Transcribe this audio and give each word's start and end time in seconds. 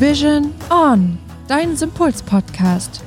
Vision 0.00 0.52
On, 0.70 1.18
dein 1.46 1.76
Sympuls-Podcast. 1.76 3.02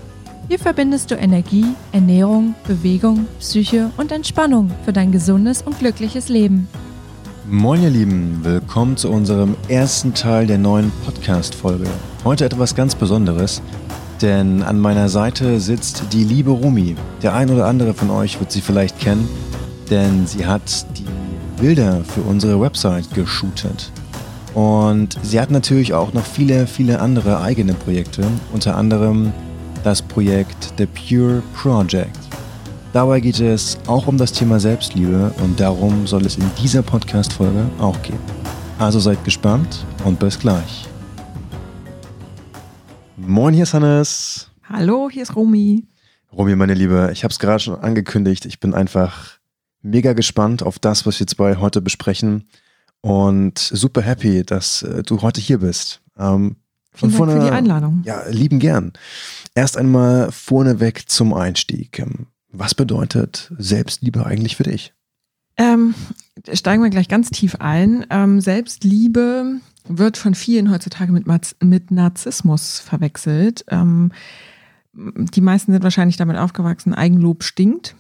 Hier 0.48 0.60
verbindest 0.60 1.10
du 1.10 1.16
Energie, 1.16 1.66
Ernährung, 1.92 2.54
Bewegung, 2.68 3.26
Psyche 3.40 3.90
und 3.98 4.12
Entspannung 4.12 4.70
für 4.86 4.94
dein 4.94 5.12
gesundes 5.12 5.64
und 5.64 5.80
glückliches 5.80 6.30
Leben. 6.30 6.68
Moin 7.50 7.82
ihr 7.82 7.90
Lieben, 7.90 8.42
willkommen 8.44 8.96
zu 8.96 9.10
unserem 9.10 9.56
ersten 9.70 10.14
Teil 10.14 10.46
der 10.46 10.60
neuen 10.60 10.92
Podcast-Folge. 11.04 11.88
Heute 12.24 12.46
etwas 12.46 12.76
ganz 12.76 12.94
Besonderes, 12.94 13.64
denn 14.22 14.62
an 14.62 14.80
meiner 14.80 15.10
Seite 15.10 15.60
sitzt 15.60 16.04
die 16.14 16.24
liebe 16.24 16.52
Rumi. 16.52 16.96
Der 17.24 17.34
ein 17.34 17.50
oder 17.50 17.66
andere 17.66 17.96
von 17.96 18.12
euch 18.12 18.40
wird 18.40 18.52
sie 18.52 18.62
vielleicht 18.62 19.00
kennen, 19.00 19.28
denn 19.90 20.28
sie 20.28 20.46
hat 20.46 20.86
die 20.96 21.08
Bilder 21.60 22.04
für 22.04 22.22
unsere 22.22 22.62
Website 22.62 23.12
geshootet. 23.16 23.92
Und 24.54 25.18
sie 25.24 25.40
hat 25.40 25.50
natürlich 25.50 25.94
auch 25.94 26.14
noch 26.14 26.26
viele, 26.26 26.68
viele 26.68 27.00
andere 27.00 27.42
eigene 27.42 27.74
Projekte, 27.74 28.24
unter 28.52 28.76
anderem 28.78 29.34
das 29.84 30.02
Projekt 30.02 30.74
The 30.78 30.86
Pure 30.86 31.42
Project. 31.56 32.20
Dabei 32.94 33.20
geht 33.20 33.40
es 33.40 33.80
auch 33.88 34.06
um 34.06 34.20
das 34.20 34.32
Thema 34.32 34.60
Selbstliebe 34.60 35.34
und 35.42 35.60
darum 35.60 36.06
soll 36.06 36.24
es 36.28 36.38
in 36.38 36.50
dieser 36.62 36.84
Podcast-Folge 36.84 37.66
auch 37.80 38.00
gehen. 38.04 38.20
Also 38.78 39.00
seid 39.00 39.24
gespannt 39.26 39.84
und 40.06 40.20
bis 40.20 40.38
gleich. 40.38 40.88
Moin, 43.18 43.56
hier 43.56 43.64
ist 43.64 43.74
Hannes. 43.74 44.52
Hallo, 44.70 45.10
hier 45.12 45.24
ist 45.24 45.36
Romy. 45.36 45.88
Romy, 46.32 46.56
meine 46.56 46.76
Liebe, 46.76 47.10
ich 47.12 47.24
habe 47.24 47.32
es 47.32 47.40
gerade 47.40 47.60
schon 47.60 47.80
angekündigt. 47.80 48.46
Ich 48.46 48.60
bin 48.60 48.76
einfach 48.76 49.40
mega 49.82 50.14
gespannt 50.14 50.62
auf 50.62 50.78
das, 50.78 51.08
was 51.08 51.20
wir 51.20 51.26
zwei 51.26 51.56
heute 51.56 51.82
besprechen 51.82 52.46
und 53.04 53.60
super 53.60 54.02
happy, 54.02 54.44
dass 54.44 54.82
äh, 54.82 55.04
du 55.04 55.22
heute 55.22 55.42
hier 55.42 55.60
bist. 55.60 56.02
Ähm, 56.18 56.56
Vielen 56.94 57.12
Dank 57.12 57.18
vorne, 57.18 57.34
für 57.34 57.46
die 57.46 57.52
Einladung. 57.52 58.02
Ja, 58.06 58.24
lieben 58.30 58.60
gern. 58.60 58.94
Erst 59.56 59.78
einmal 59.78 60.32
vorneweg 60.32 61.10
zum 61.10 61.34
Einstieg. 61.34 62.00
Ähm, 62.00 62.28
was 62.52 62.74
bedeutet 62.74 63.52
Selbstliebe 63.58 64.26
eigentlich 64.26 64.56
für 64.56 64.64
dich? 64.64 64.94
Ähm, 65.58 65.94
steigen 66.54 66.82
wir 66.82 66.90
gleich 66.90 67.10
ganz 67.10 67.30
tief 67.30 67.56
ein. 67.60 68.06
Ähm, 68.10 68.40
Selbstliebe 68.40 69.60
wird 69.86 70.18
von 70.18 70.34
vielen 70.34 70.72
heutzutage 70.72 71.12
mit, 71.12 71.26
mit 71.62 71.92
Narzissmus 71.92 72.80
verwechselt. 72.80 73.66
Ähm, 73.68 74.12
die 74.94 75.42
meisten 75.42 75.74
sind 75.74 75.84
wahrscheinlich 75.84 76.18
damit 76.18 76.38
aufgewachsen, 76.38 76.94
Eigenlob 76.94 77.44
stinkt. 77.44 77.96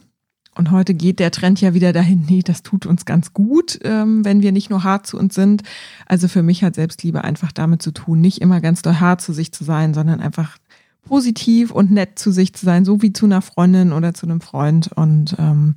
Und 0.56 0.72
heute 0.72 0.94
geht 0.94 1.20
der 1.20 1.32
Trend 1.32 1.62
ja 1.62 1.74
wieder 1.74 1.94
dahin, 1.94 2.26
nee, 2.28 2.42
das 2.44 2.62
tut 2.62 2.86
uns 2.86 3.06
ganz 3.06 3.34
gut, 3.34 3.80
ähm, 3.84 4.24
wenn 4.24 4.42
wir 4.42 4.52
nicht 4.52 4.70
nur 4.70 4.84
hart 4.84 5.08
zu 5.08 5.18
uns 5.18 5.34
sind. 5.34 5.64
Also 6.06 6.28
für 6.28 6.44
mich 6.44 6.64
hat 6.64 6.76
Selbstliebe 6.76 7.24
einfach 7.24 7.52
damit 7.52 7.82
zu 7.82 7.92
tun, 7.92 8.22
nicht 8.22 8.40
immer 8.42 8.62
ganz 8.62 8.82
doll 8.82 9.00
hart 9.00 9.22
zu 9.22 9.34
sich 9.34 9.52
zu 9.52 9.64
sein, 9.64 9.94
sondern 9.94 10.20
einfach 10.20 10.58
positiv 11.04 11.72
und 11.72 11.92
nett 11.92 12.20
zu 12.20 12.32
sich 12.32 12.54
zu 12.54 12.66
sein, 12.66 12.86
so 12.86 13.02
wie 13.02 13.14
zu 13.14 13.26
einer 13.26 13.42
Freundin 13.42 13.92
oder 13.92 14.14
zu 14.14 14.26
einem 14.26 14.42
Freund. 14.42 14.92
Und 14.94 15.36
ähm, 15.40 15.76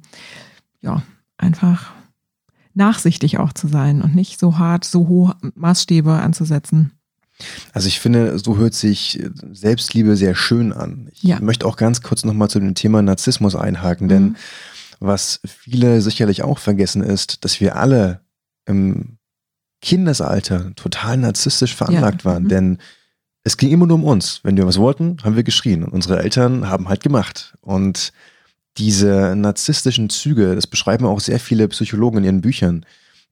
ja, 0.83 1.03
einfach 1.39 1.93
nachsichtig 2.75 3.39
auch 3.39 3.53
zu 3.53 3.69
sein 3.69 4.03
und 4.03 4.15
nicht 4.15 4.39
so 4.39 4.59
hart, 4.59 4.85
so 4.85 5.09
hohe 5.09 5.35
Maßstäbe 5.55 6.13
anzusetzen. 6.13 6.93
Also 7.73 7.89
ich 7.89 8.01
finde, 8.01 8.39
so 8.39 8.57
hört 8.57 8.75
sich 8.75 9.23
Selbstliebe 9.53 10.17
sehr 10.17 10.35
schön 10.35 10.73
an. 10.73 11.09
Ich 11.13 11.23
ja. 11.23 11.41
möchte 11.41 11.67
auch 11.67 11.77
ganz 11.77 12.03
kurz 12.03 12.25
nochmal 12.25 12.49
zu 12.49 12.61
dem 12.61 12.75
Thema 12.75 13.03
Narzissmus 13.03 13.55
einhaken, 13.55 14.09
denn 14.09 14.23
mhm. 14.23 14.37
was 15.01 15.41
viele 15.45 16.01
sicherlich 16.01 16.43
auch 16.43 16.59
vergessen 16.59 17.03
ist, 17.03 17.45
dass 17.45 17.61
wir 17.61 17.77
alle 17.77 18.21
im 18.65 19.19
Kindesalter 19.83 20.75
total 20.75 21.19
narzisstisch 21.19 21.75
veranlagt 21.75 22.25
ja. 22.25 22.31
waren, 22.31 22.45
mhm. 22.45 22.49
denn 22.49 22.79
es 23.45 23.57
ging 23.57 23.71
immer 23.71 23.87
nur 23.87 23.99
um 23.99 24.05
uns. 24.05 24.41
Wenn 24.43 24.57
wir 24.57 24.67
was 24.67 24.79
wollten, 24.79 25.19
haben 25.23 25.37
wir 25.37 25.45
geschrien 25.45 25.85
und 25.85 25.93
unsere 25.93 26.19
Eltern 26.21 26.69
haben 26.69 26.89
halt 26.89 27.03
gemacht. 27.03 27.55
Und 27.61 28.13
diese 28.77 29.35
narzisstischen 29.37 30.11
Züge, 30.11 30.55
das 30.55 30.67
beschreiben 30.67 31.07
auch 31.07 31.21
sehr 31.21 31.39
viele 31.39 31.69
Psychologen 31.69 32.19
in 32.19 32.25
ihren 32.25 32.41
Büchern, 32.41 32.85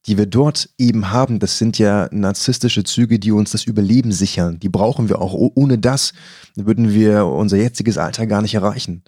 die 0.06 0.18
wir 0.18 0.26
dort 0.26 0.68
eben 0.78 1.10
haben, 1.10 1.38
das 1.38 1.58
sind 1.58 1.78
ja 1.78 2.08
narzisstische 2.10 2.84
Züge, 2.84 3.18
die 3.18 3.32
uns 3.32 3.52
das 3.52 3.64
Überleben 3.64 4.12
sichern. 4.12 4.58
Die 4.60 4.68
brauchen 4.68 5.08
wir 5.08 5.20
auch. 5.20 5.34
Ohne 5.34 5.78
das 5.78 6.12
würden 6.56 6.92
wir 6.92 7.26
unser 7.26 7.56
jetziges 7.56 7.96
Alter 7.96 8.26
gar 8.26 8.42
nicht 8.42 8.54
erreichen. 8.54 9.02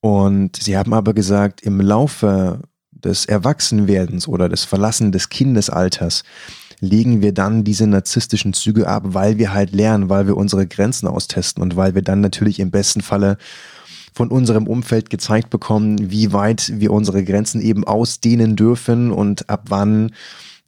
Und 0.00 0.56
sie 0.56 0.76
haben 0.76 0.92
aber 0.92 1.14
gesagt, 1.14 1.62
im 1.62 1.80
Laufe 1.80 2.60
des 2.90 3.24
Erwachsenwerdens 3.24 4.28
oder 4.28 4.48
des 4.50 4.64
Verlassen 4.64 5.12
des 5.12 5.30
Kindesalters 5.30 6.24
legen 6.80 7.22
wir 7.22 7.32
dann 7.32 7.64
diese 7.64 7.86
narzisstischen 7.86 8.52
Züge 8.52 8.86
ab, 8.86 9.02
weil 9.06 9.38
wir 9.38 9.54
halt 9.54 9.72
lernen, 9.72 10.10
weil 10.10 10.26
wir 10.26 10.36
unsere 10.36 10.66
Grenzen 10.66 11.06
austesten 11.06 11.62
und 11.62 11.76
weil 11.76 11.94
wir 11.94 12.02
dann 12.02 12.20
natürlich 12.20 12.60
im 12.60 12.70
besten 12.70 13.00
Falle 13.00 13.38
von 14.14 14.28
unserem 14.28 14.68
Umfeld 14.68 15.10
gezeigt 15.10 15.50
bekommen, 15.50 16.10
wie 16.10 16.32
weit 16.32 16.72
wir 16.76 16.92
unsere 16.92 17.24
Grenzen 17.24 17.60
eben 17.60 17.84
ausdehnen 17.84 18.54
dürfen 18.54 19.10
und 19.10 19.50
ab 19.50 19.64
wann 19.68 20.12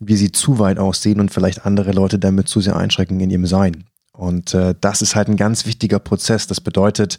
wir 0.01 0.17
sie 0.17 0.33
zu 0.33 0.59
weit 0.59 0.79
aussehen 0.79 1.21
und 1.21 1.31
vielleicht 1.31 1.65
andere 1.65 1.93
Leute 1.93 2.19
damit 2.19 2.49
zu 2.49 2.61
sehr 2.61 2.77
einschränken 2.77 3.21
in 3.21 3.31
ihrem 3.31 3.47
Sein. 3.47 3.85
Und 4.13 4.53
äh, 4.53 4.75
das 4.81 5.01
ist 5.01 5.15
halt 5.15 5.29
ein 5.29 5.37
ganz 5.37 5.65
wichtiger 5.65 6.01
Prozess. 6.01 6.49
Das 6.49 6.61
bedeutet 6.61 7.19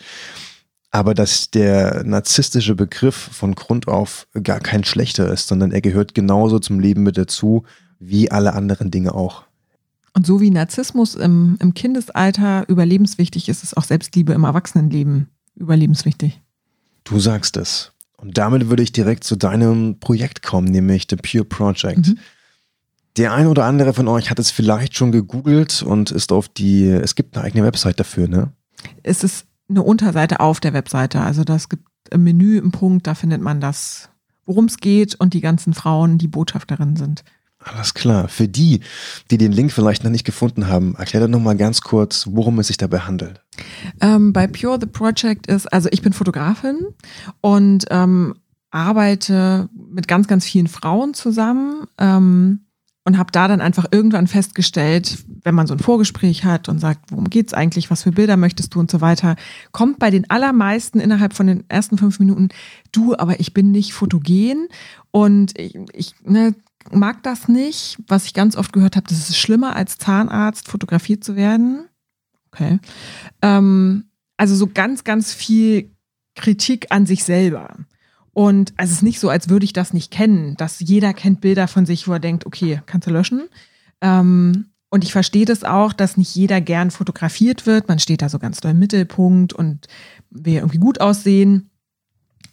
aber, 0.92 1.14
dass 1.14 1.50
der 1.50 2.04
narzisstische 2.04 2.76
Begriff 2.76 3.16
von 3.16 3.56
Grund 3.56 3.88
auf 3.88 4.28
gar 4.44 4.60
kein 4.60 4.84
schlechter 4.84 5.32
ist, 5.32 5.48
sondern 5.48 5.72
er 5.72 5.82
gehört 5.82 6.14
genauso 6.14 6.60
zum 6.60 6.80
Leben 6.80 7.04
mit 7.04 7.18
dazu, 7.18 7.64
wie 8.00 8.32
alle 8.32 8.54
anderen 8.54 8.92
Dinge 8.92 9.14
auch. 9.14 9.44
Und 10.14 10.26
so 10.26 10.42
wie 10.42 10.50
Narzissmus 10.50 11.16
im, 11.16 11.58
im 11.62 11.74
Kindesalter 11.74 12.68
überlebenswichtig 12.68 13.48
ist, 13.48 13.64
ist 13.64 13.78
auch 13.78 13.84
Selbstliebe 13.84 14.34
im 14.34 14.44
Erwachsenenleben 14.44 15.30
überlebenswichtig. 15.58 16.42
Du 17.04 17.20
sagst 17.20 17.58
es. 17.58 17.92
Und 18.18 18.38
damit 18.38 18.70
würde 18.70 18.84
ich 18.84 18.92
direkt 18.92 19.24
zu 19.24 19.36
deinem 19.36 20.00
Projekt 20.00 20.42
kommen, 20.42 20.68
nämlich 20.68 21.08
The 21.10 21.18
Pure 21.18 21.46
Project. 21.46 22.08
Mhm. 22.08 22.18
Der 23.18 23.34
ein 23.34 23.48
oder 23.48 23.66
andere 23.66 23.94
von 23.94 24.08
euch 24.08 24.30
hat 24.30 24.40
es 24.40 24.52
vielleicht 24.52 24.96
schon 24.96 25.12
gegoogelt 25.12 25.82
und 25.82 26.12
ist 26.12 26.32
auf 26.32 26.50
die, 26.50 26.88
es 26.88 27.16
gibt 27.16 27.36
eine 27.36 27.46
eigene 27.46 27.64
Website 27.64 28.00
dafür, 28.00 28.28
ne? 28.28 28.52
Es 29.04 29.24
ist 29.24 29.46
eine 29.70 29.84
Unterseite 29.84 30.40
auf 30.40 30.60
der 30.60 30.74
Webseite. 30.74 31.22
Also 31.22 31.44
das 31.44 31.70
gibt 31.70 31.88
ein 32.12 32.24
Menü 32.24 32.58
im 32.58 32.72
Punkt, 32.72 33.08
da 33.08 33.16
findet 33.16 33.42
man 33.42 33.60
das, 33.60 34.10
worum 34.46 34.66
es 34.66 34.78
geht 34.78 35.16
und 35.16 35.34
die 35.34 35.42
ganzen 35.42 35.74
Frauen, 35.74 36.18
die 36.18 36.28
Botschafterinnen 36.28 36.96
sind. 36.96 37.24
Alles 37.68 37.94
klar. 37.94 38.28
Für 38.28 38.48
die, 38.48 38.82
die 39.32 39.38
den 39.38 39.52
Link 39.52 39.72
vielleicht 39.72 40.04
noch 40.04 40.12
nicht 40.12 40.26
gefunden 40.26 40.68
haben, 40.68 40.96
erklär 40.96 41.24
doch 41.24 41.30
nochmal 41.30 41.58
ganz 41.58 41.82
kurz, 41.82 42.28
worum 42.32 42.60
es 42.60 42.68
sich 42.68 42.78
dabei 42.78 43.00
handelt. 43.00 43.42
Ähm, 44.02 44.34
bei 44.34 44.48
Pure 44.48 44.78
the 44.80 44.88
Project 44.88 45.48
ist, 45.48 45.72
also 45.74 45.90
ich 45.92 46.02
bin 46.02 46.14
Fotografin 46.14 46.78
und 47.42 47.86
ähm, 47.90 48.36
arbeite 48.72 49.70
mit 49.74 50.08
ganz, 50.08 50.28
ganz 50.28 50.46
vielen 50.46 50.68
Frauen 50.68 51.14
zusammen 51.14 51.88
ähm, 51.98 52.62
und 53.06 53.18
habe 53.18 53.32
da 53.32 53.48
dann 53.48 53.62
einfach 53.62 53.86
irgendwann 53.92 54.28
festgestellt, 54.28 55.20
wenn 55.44 55.56
man 55.56 55.66
so 55.66 55.74
ein 55.74 55.80
Vorgespräch 55.80 56.44
hat 56.44 56.68
und 56.68 56.80
sagt, 56.80 57.10
worum 57.10 57.30
geht's 57.30 57.54
eigentlich, 57.54 57.90
was 57.90 58.04
für 58.04 58.12
Bilder 58.12 58.36
möchtest 58.36 58.76
du 58.76 58.80
und 58.82 58.92
so 58.92 59.00
weiter, 59.00 59.38
kommt 59.72 59.98
bei 59.98 60.12
den 60.12 60.30
allermeisten 60.30 61.00
innerhalb 61.00 61.34
von 61.34 61.48
den 61.48 61.64
ersten 61.70 61.98
fünf 61.98 62.20
Minuten, 62.20 62.50
du, 62.92 63.16
aber 63.18 63.40
ich 63.40 63.54
bin 63.54 63.72
nicht 63.72 63.94
fotogen 63.94 64.68
und 65.12 65.58
ich, 65.58 65.80
ich 65.94 66.16
ne, 66.26 66.54
mag 66.92 67.24
das 67.24 67.48
nicht. 67.48 67.98
Was 68.08 68.26
ich 68.26 68.34
ganz 68.34 68.56
oft 68.56 68.74
gehört 68.74 68.96
habe, 68.96 69.08
das 69.08 69.30
ist 69.30 69.38
schlimmer 69.38 69.76
als 69.76 69.98
Zahnarzt 69.98 70.68
fotografiert 70.68 71.24
zu 71.24 71.36
werden. 71.36 71.88
Okay. 72.52 72.80
Ähm, 73.42 74.06
also 74.38 74.56
so 74.56 74.68
ganz, 74.68 75.04
ganz 75.04 75.34
viel 75.34 75.92
Kritik 76.36 76.88
an 76.90 77.06
sich 77.06 77.24
selber. 77.24 77.76
Und 78.34 78.74
also 78.78 78.92
es 78.92 78.98
ist 78.98 79.04
nicht 79.04 79.20
so, 79.20 79.30
als 79.30 79.50
würde 79.50 79.66
ich 79.66 79.74
das 79.74 79.94
nicht 79.94 80.12
kennen, 80.12 80.56
dass 80.58 80.80
jeder 80.80 81.14
kennt 81.14 81.42
Bilder 81.42 81.68
von 81.68 81.86
sich, 81.88 82.08
wo 82.08 82.14
er 82.14 82.20
denkt, 82.20 82.46
okay, 82.46 82.82
kannst 82.86 83.08
du 83.08 83.12
löschen. 83.12 83.50
Ähm, 84.02 84.68
und 84.90 85.04
ich 85.04 85.12
verstehe 85.12 85.46
das 85.46 85.64
auch, 85.64 85.92
dass 85.92 86.18
nicht 86.18 86.36
jeder 86.36 86.62
gern 86.62 86.92
fotografiert 86.92 87.66
wird. 87.66 87.88
Man 87.88 88.00
steht 88.00 88.22
da 88.22 88.30
so 88.30 88.40
ganz 88.40 88.60
doll 88.60 88.72
im 88.72 88.80
Mittelpunkt 88.80 89.54
und 89.54 89.88
will 90.30 90.56
irgendwie 90.56 90.78
gut 90.78 91.02
aussehen. 91.02 91.70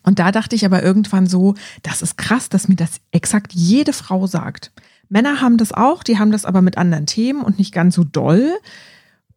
Und 0.04 0.18
da 0.18 0.30
dachte 0.30 0.54
ich 0.54 0.64
aber 0.64 0.82
irgendwann 0.82 1.26
so, 1.26 1.54
das 1.82 2.02
ist 2.02 2.16
krass, 2.16 2.48
dass 2.48 2.68
mir 2.68 2.76
das 2.76 3.00
exakt 3.10 3.52
jede 3.52 3.92
Frau 3.92 4.26
sagt. 4.26 4.70
Männer 5.08 5.40
haben 5.40 5.56
das 5.56 5.72
auch, 5.72 6.02
die 6.02 6.18
haben 6.18 6.30
das 6.30 6.44
aber 6.44 6.62
mit 6.62 6.78
anderen 6.78 7.06
Themen 7.06 7.42
und 7.42 7.58
nicht 7.58 7.72
ganz 7.72 7.94
so 7.94 8.04
doll. 8.04 8.52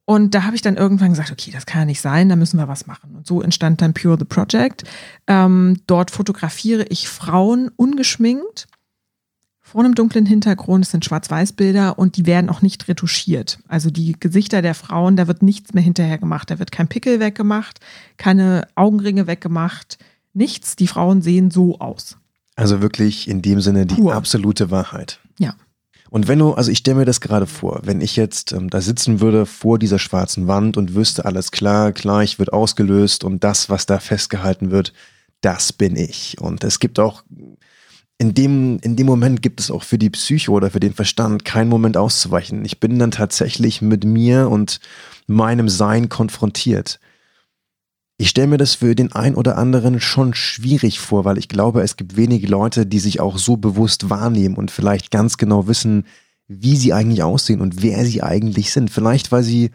Und 0.05 0.35
da 0.35 0.43
habe 0.43 0.55
ich 0.55 0.61
dann 0.61 0.77
irgendwann 0.77 1.09
gesagt, 1.09 1.31
okay, 1.31 1.51
das 1.51 1.65
kann 1.65 1.81
ja 1.81 1.85
nicht 1.85 2.01
sein, 2.01 2.29
da 2.29 2.37
müssen 2.37 2.57
wir 2.57 2.67
was 2.67 2.87
machen. 2.87 3.15
Und 3.15 3.27
so 3.27 3.41
entstand 3.41 3.81
dann 3.81 3.93
Pure 3.93 4.17
the 4.17 4.25
Project. 4.25 4.83
Ähm, 5.27 5.81
dort 5.85 6.11
fotografiere 6.11 6.85
ich 6.89 7.09
Frauen 7.09 7.69
ungeschminkt 7.75 8.67
vor 9.59 9.83
einem 9.83 9.95
dunklen 9.95 10.25
Hintergrund. 10.25 10.85
Sind 10.85 11.03
Schwarz-Weiß-Bilder 11.03 11.99
und 11.99 12.15
die 12.15 12.25
werden 12.25 12.49
auch 12.49 12.61
nicht 12.61 12.87
retuschiert. 12.87 13.59
Also 13.67 13.89
die 13.89 14.15
Gesichter 14.17 14.61
der 14.61 14.75
Frauen, 14.75 15.17
da 15.17 15.27
wird 15.27 15.43
nichts 15.43 15.73
mehr 15.73 15.83
hinterher 15.83 16.17
gemacht. 16.17 16.49
Da 16.49 16.57
wird 16.57 16.71
kein 16.71 16.87
Pickel 16.87 17.19
weggemacht, 17.19 17.81
keine 18.15 18.65
Augenringe 18.75 19.27
weggemacht 19.27 19.97
nichts. 20.37 20.75
Die 20.75 20.87
Frauen 20.87 21.21
sehen 21.21 21.51
so 21.51 21.79
aus. 21.79 22.17
Also 22.55 22.81
wirklich 22.81 23.27
in 23.27 23.41
dem 23.41 23.61
Sinne 23.61 23.85
die 23.85 23.95
Pur. 23.95 24.15
absolute 24.15 24.71
Wahrheit. 24.71 25.19
Ja. 25.37 25.55
Und 26.09 26.27
wenn 26.27 26.39
du, 26.39 26.53
also 26.53 26.71
ich 26.71 26.79
stelle 26.79 26.97
mir 26.97 27.05
das 27.05 27.21
gerade 27.21 27.47
vor, 27.47 27.81
wenn 27.83 28.01
ich 28.01 28.15
jetzt 28.15 28.53
ähm, 28.53 28.69
da 28.69 28.81
sitzen 28.81 29.19
würde 29.19 29.45
vor 29.45 29.77
dieser 29.77 29.99
schwarzen 29.99 30.47
Wand 30.47 30.77
und 30.77 30.95
wüsste, 30.95 31.25
alles 31.25 31.51
klar, 31.51 31.91
klar, 31.91 32.23
ich 32.23 32.39
wird 32.39 32.53
ausgelöst 32.53 33.23
und 33.23 33.43
das, 33.43 33.69
was 33.69 33.85
da 33.85 33.99
festgehalten 33.99 34.71
wird, 34.71 34.93
das 35.41 35.73
bin 35.73 35.95
ich. 35.95 36.37
Und 36.39 36.63
es 36.63 36.79
gibt 36.79 36.99
auch, 36.99 37.23
in 38.17 38.33
dem, 38.33 38.79
in 38.81 38.95
dem 38.95 39.05
Moment 39.05 39.41
gibt 39.41 39.59
es 39.59 39.69
auch 39.69 39.83
für 39.83 39.97
die 39.97 40.09
Psyche 40.09 40.49
oder 40.49 40.71
für 40.71 40.79
den 40.79 40.93
Verstand 40.93 41.45
keinen 41.45 41.69
Moment 41.69 41.97
auszuweichen. 41.97 42.65
Ich 42.65 42.79
bin 42.79 42.97
dann 42.97 43.11
tatsächlich 43.11 43.81
mit 43.81 44.05
mir 44.05 44.49
und 44.49 44.79
meinem 45.27 45.69
Sein 45.69 46.09
konfrontiert. 46.09 46.99
Ich 48.19 48.29
stelle 48.29 48.47
mir 48.47 48.57
das 48.57 48.75
für 48.75 48.95
den 48.95 49.11
einen 49.11 49.35
oder 49.35 49.57
anderen 49.57 49.99
schon 49.99 50.33
schwierig 50.33 50.99
vor, 50.99 51.23
weil 51.23 51.37
ich 51.37 51.49
glaube, 51.49 51.81
es 51.81 51.97
gibt 51.97 52.17
wenige 52.17 52.47
Leute, 52.47 52.87
die 52.87 52.99
sich 52.99 53.19
auch 53.19 53.37
so 53.37 53.57
bewusst 53.57 54.09
wahrnehmen 54.09 54.55
und 54.55 54.71
vielleicht 54.71 55.11
ganz 55.11 55.37
genau 55.37 55.67
wissen, 55.67 56.05
wie 56.47 56.75
sie 56.75 56.93
eigentlich 56.93 57.21
aussehen 57.21 57.61
und 57.61 57.83
wer 57.83 58.05
sie 58.05 58.23
eigentlich 58.23 58.71
sind. 58.71 58.89
Vielleicht, 58.89 59.31
weil 59.31 59.43
sie 59.43 59.71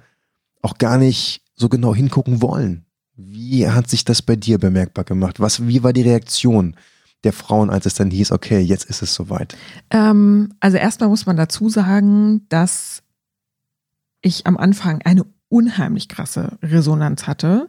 auch 0.60 0.78
gar 0.78 0.98
nicht 0.98 1.42
so 1.54 1.68
genau 1.68 1.94
hingucken 1.94 2.42
wollen. 2.42 2.84
Wie 3.14 3.68
hat 3.68 3.88
sich 3.88 4.04
das 4.04 4.22
bei 4.22 4.34
dir 4.34 4.58
bemerkbar 4.58 5.04
gemacht? 5.04 5.38
Was, 5.38 5.68
wie 5.68 5.84
war 5.84 5.92
die 5.92 6.02
Reaktion 6.02 6.76
der 7.22 7.32
Frauen, 7.32 7.70
als 7.70 7.86
es 7.86 7.94
dann 7.94 8.10
hieß, 8.10 8.32
okay, 8.32 8.58
jetzt 8.58 8.86
ist 8.86 9.02
es 9.02 9.14
soweit? 9.14 9.56
Ähm, 9.90 10.54
also 10.58 10.78
erstmal 10.78 11.08
muss 11.08 11.26
man 11.26 11.36
dazu 11.36 11.68
sagen, 11.68 12.48
dass 12.48 13.02
ich 14.20 14.46
am 14.46 14.56
Anfang 14.56 15.02
eine 15.02 15.26
unheimlich 15.48 16.08
krasse 16.08 16.58
Resonanz 16.62 17.26
hatte. 17.26 17.68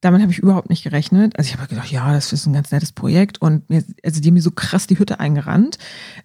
Damit 0.00 0.22
habe 0.22 0.32
ich 0.32 0.38
überhaupt 0.38 0.70
nicht 0.70 0.82
gerechnet. 0.82 1.38
Also 1.38 1.48
ich 1.48 1.56
habe 1.56 1.68
gedacht, 1.68 1.90
ja, 1.90 2.12
das 2.12 2.32
ist 2.32 2.46
ein 2.46 2.54
ganz 2.54 2.70
nettes 2.70 2.92
Projekt 2.92 3.40
und 3.42 3.68
mir, 3.68 3.84
also 4.02 4.20
die 4.20 4.28
haben 4.28 4.34
mir 4.34 4.42
so 4.42 4.50
krass 4.50 4.86
die 4.86 4.98
Hütte 4.98 5.20
eingerannt. 5.20 5.78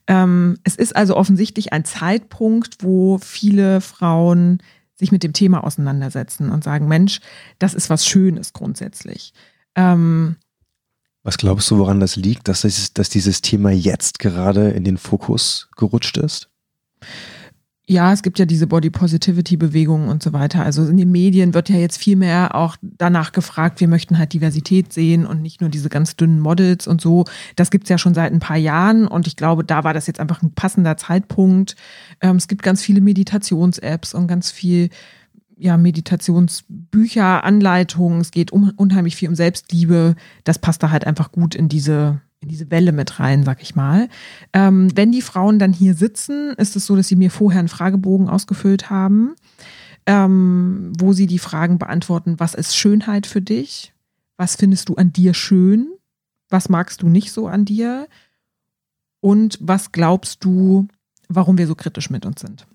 Ähm, 0.07 0.57
es 0.63 0.75
ist 0.75 0.95
also 0.95 1.17
offensichtlich 1.17 1.73
ein 1.73 1.83
Zeitpunkt, 1.83 2.77
wo 2.83 3.17
viele 3.17 3.81
Frauen 3.81 4.59
sich 4.97 5.11
mit 5.11 5.23
dem 5.23 5.33
Thema 5.33 5.63
auseinandersetzen 5.63 6.51
und 6.51 6.63
sagen, 6.63 6.87
Mensch, 6.87 7.19
das 7.59 7.73
ist 7.73 7.89
was 7.89 8.07
Schönes 8.07 8.53
grundsätzlich. 8.53 9.33
Ähm, 9.75 10.37
was 11.23 11.37
glaubst 11.37 11.69
du, 11.69 11.79
woran 11.79 11.99
das 11.99 12.15
liegt, 12.15 12.47
dass, 12.47 12.61
das, 12.61 12.93
dass 12.93 13.09
dieses 13.09 13.41
Thema 13.41 13.71
jetzt 13.71 14.19
gerade 14.19 14.69
in 14.69 14.83
den 14.83 14.97
Fokus 14.97 15.69
gerutscht 15.75 16.17
ist? 16.17 16.49
Ja, 17.87 18.11
es 18.11 18.23
gibt 18.23 18.39
ja 18.39 18.45
diese 18.45 18.65
Body 18.65 18.89
Positivity 18.89 19.57
Bewegungen 19.57 20.09
und 20.09 20.23
so 20.23 20.33
weiter. 20.33 20.63
Also 20.63 20.87
in 20.87 20.97
den 20.97 21.11
Medien 21.11 21.53
wird 21.53 21.69
ja 21.69 21.77
jetzt 21.77 21.97
viel 21.97 22.15
mehr 22.15 22.55
auch 22.55 22.77
danach 22.81 23.31
gefragt, 23.31 23.79
wir 23.79 23.87
möchten 23.87 24.17
halt 24.17 24.33
Diversität 24.33 24.91
sehen 24.91 25.25
und 25.25 25.43
nicht 25.43 25.61
nur 25.61 25.69
diese 25.69 25.89
ganz 25.89 26.15
dünnen 26.15 26.39
Models 26.39 26.87
und 26.87 26.99
so. 26.99 27.25
Das 27.55 27.69
gibt's 27.69 27.89
ja 27.89 27.99
schon 27.99 28.15
seit 28.15 28.33
ein 28.33 28.39
paar 28.39 28.57
Jahren 28.57 29.07
und 29.07 29.27
ich 29.27 29.35
glaube, 29.35 29.63
da 29.63 29.83
war 29.83 29.93
das 29.93 30.07
jetzt 30.07 30.19
einfach 30.19 30.41
ein 30.41 30.51
passender 30.53 30.97
Zeitpunkt. 30.97 31.75
Ähm, 32.21 32.37
es 32.37 32.47
gibt 32.47 32.63
ganz 32.63 32.81
viele 32.81 33.01
Meditations-Apps 33.01 34.15
und 34.15 34.25
ganz 34.25 34.49
viel 34.49 34.89
ja, 35.57 35.77
Meditationsbücher, 35.77 37.43
Anleitungen. 37.43 38.19
Es 38.19 38.31
geht 38.31 38.51
um, 38.51 38.71
unheimlich 38.75 39.15
viel 39.15 39.29
um 39.29 39.35
Selbstliebe. 39.35 40.15
Das 40.43 40.57
passt 40.57 40.81
da 40.81 40.89
halt 40.89 41.05
einfach 41.05 41.31
gut 41.31 41.53
in 41.53 41.69
diese 41.69 42.19
in 42.45 42.49
diese 42.49 42.69
Welle 42.69 42.91
mit 42.91 43.19
rein, 43.19 43.43
sag 43.43 43.61
ich 43.63 43.75
mal. 43.75 44.07
Ähm, 44.53 44.95
wenn 44.95 45.11
die 45.11 45.23
Frauen 45.23 45.57
dann 45.57 45.73
hier 45.73 45.95
sitzen, 45.95 46.53
ist 46.57 46.75
es 46.75 46.85
so, 46.85 46.95
dass 46.95 47.07
sie 47.07 47.15
mir 47.15 47.31
vorher 47.31 47.59
einen 47.59 47.67
Fragebogen 47.67 48.29
ausgefüllt 48.29 48.91
haben, 48.91 49.35
ähm, 50.05 50.93
wo 50.97 51.11
sie 51.11 51.25
die 51.25 51.39
Fragen 51.39 51.79
beantworten, 51.79 52.39
was 52.39 52.53
ist 52.53 52.77
Schönheit 52.77 53.25
für 53.25 53.41
dich? 53.41 53.93
Was 54.37 54.55
findest 54.55 54.89
du 54.89 54.95
an 54.95 55.11
dir 55.11 55.33
schön? 55.33 55.87
Was 56.49 56.69
magst 56.69 57.01
du 57.01 57.09
nicht 57.09 57.31
so 57.31 57.47
an 57.47 57.65
dir? 57.65 58.07
Und 59.21 59.57
was 59.59 59.91
glaubst 59.91 60.45
du, 60.45 60.87
warum 61.27 61.57
wir 61.57 61.65
so 61.65 61.73
kritisch 61.73 62.11
mit 62.11 62.27
uns 62.27 62.41
sind? 62.41 62.67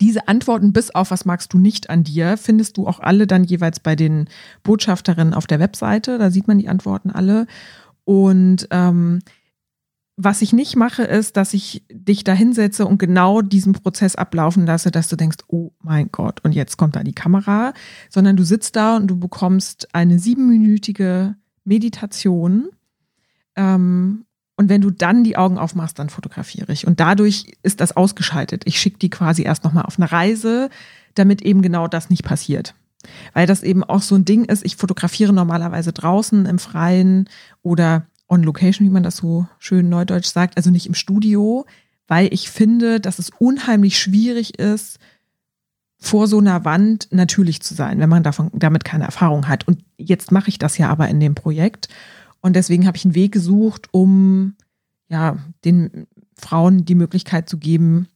Diese 0.00 0.26
Antworten 0.26 0.72
bis 0.72 0.90
auf 0.90 1.10
was 1.10 1.24
magst 1.24 1.52
du 1.52 1.58
nicht 1.58 1.90
an 1.90 2.02
dir, 2.02 2.36
findest 2.36 2.76
du 2.76 2.86
auch 2.86 3.00
alle 3.00 3.26
dann 3.26 3.44
jeweils 3.44 3.78
bei 3.78 3.94
den 3.94 4.28
Botschafterinnen 4.62 5.34
auf 5.34 5.46
der 5.46 5.60
Webseite. 5.60 6.18
Da 6.18 6.30
sieht 6.30 6.48
man 6.48 6.58
die 6.58 6.68
Antworten 6.68 7.10
alle. 7.10 7.46
Und 8.04 8.68
ähm, 8.70 9.20
was 10.16 10.42
ich 10.42 10.52
nicht 10.52 10.76
mache, 10.76 11.02
ist, 11.02 11.36
dass 11.36 11.54
ich 11.54 11.84
dich 11.90 12.22
da 12.22 12.32
hinsetze 12.32 12.86
und 12.86 12.98
genau 12.98 13.42
diesen 13.42 13.72
Prozess 13.72 14.14
ablaufen 14.14 14.64
lasse, 14.64 14.90
dass 14.92 15.08
du 15.08 15.16
denkst, 15.16 15.38
oh 15.48 15.72
mein 15.80 16.10
Gott, 16.12 16.40
und 16.44 16.52
jetzt 16.52 16.76
kommt 16.76 16.94
da 16.94 17.02
die 17.02 17.14
Kamera, 17.14 17.72
sondern 18.10 18.36
du 18.36 18.44
sitzt 18.44 18.76
da 18.76 18.96
und 18.96 19.08
du 19.08 19.18
bekommst 19.18 19.92
eine 19.92 20.20
siebenminütige 20.20 21.34
Meditation. 21.64 22.68
Ähm, 23.56 24.24
und 24.56 24.68
wenn 24.68 24.82
du 24.82 24.90
dann 24.90 25.24
die 25.24 25.36
Augen 25.36 25.58
aufmachst, 25.58 25.98
dann 25.98 26.10
fotografiere 26.10 26.72
ich. 26.72 26.86
Und 26.86 27.00
dadurch 27.00 27.52
ist 27.64 27.80
das 27.80 27.96
ausgeschaltet. 27.96 28.62
Ich 28.66 28.78
schicke 28.78 28.98
die 28.98 29.10
quasi 29.10 29.42
erst 29.42 29.64
nochmal 29.64 29.84
auf 29.84 29.98
eine 29.98 30.12
Reise, 30.12 30.70
damit 31.14 31.42
eben 31.42 31.60
genau 31.60 31.88
das 31.88 32.08
nicht 32.08 32.22
passiert. 32.22 32.76
Weil 33.32 33.46
das 33.46 33.62
eben 33.62 33.84
auch 33.84 34.02
so 34.02 34.14
ein 34.14 34.24
Ding 34.24 34.44
ist, 34.44 34.64
ich 34.64 34.76
fotografiere 34.76 35.32
normalerweise 35.32 35.92
draußen 35.92 36.46
im 36.46 36.58
Freien 36.58 37.28
oder 37.62 38.06
on 38.28 38.42
location, 38.42 38.86
wie 38.86 38.92
man 38.92 39.02
das 39.02 39.16
so 39.16 39.46
schön 39.58 39.88
neudeutsch 39.88 40.26
sagt, 40.26 40.56
also 40.56 40.70
nicht 40.70 40.86
im 40.86 40.94
Studio, 40.94 41.66
weil 42.06 42.32
ich 42.32 42.50
finde, 42.50 43.00
dass 43.00 43.18
es 43.18 43.30
unheimlich 43.38 43.98
schwierig 43.98 44.58
ist, 44.58 44.98
vor 45.98 46.26
so 46.26 46.38
einer 46.38 46.64
Wand 46.64 47.08
natürlich 47.10 47.62
zu 47.62 47.74
sein, 47.74 47.98
wenn 47.98 48.10
man 48.10 48.22
davon, 48.22 48.50
damit 48.52 48.84
keine 48.84 49.04
Erfahrung 49.04 49.48
hat. 49.48 49.66
Und 49.66 49.84
jetzt 49.96 50.32
mache 50.32 50.48
ich 50.48 50.58
das 50.58 50.76
ja 50.76 50.90
aber 50.90 51.08
in 51.08 51.18
dem 51.18 51.34
Projekt. 51.34 51.88
Und 52.40 52.56
deswegen 52.56 52.86
habe 52.86 52.96
ich 52.96 53.06
einen 53.06 53.14
Weg 53.14 53.32
gesucht, 53.32 53.88
um 53.90 54.54
ja, 55.08 55.38
den 55.64 56.06
Frauen 56.36 56.84
die 56.84 56.94
Möglichkeit 56.94 57.48
zu 57.48 57.56
geben, 57.56 58.08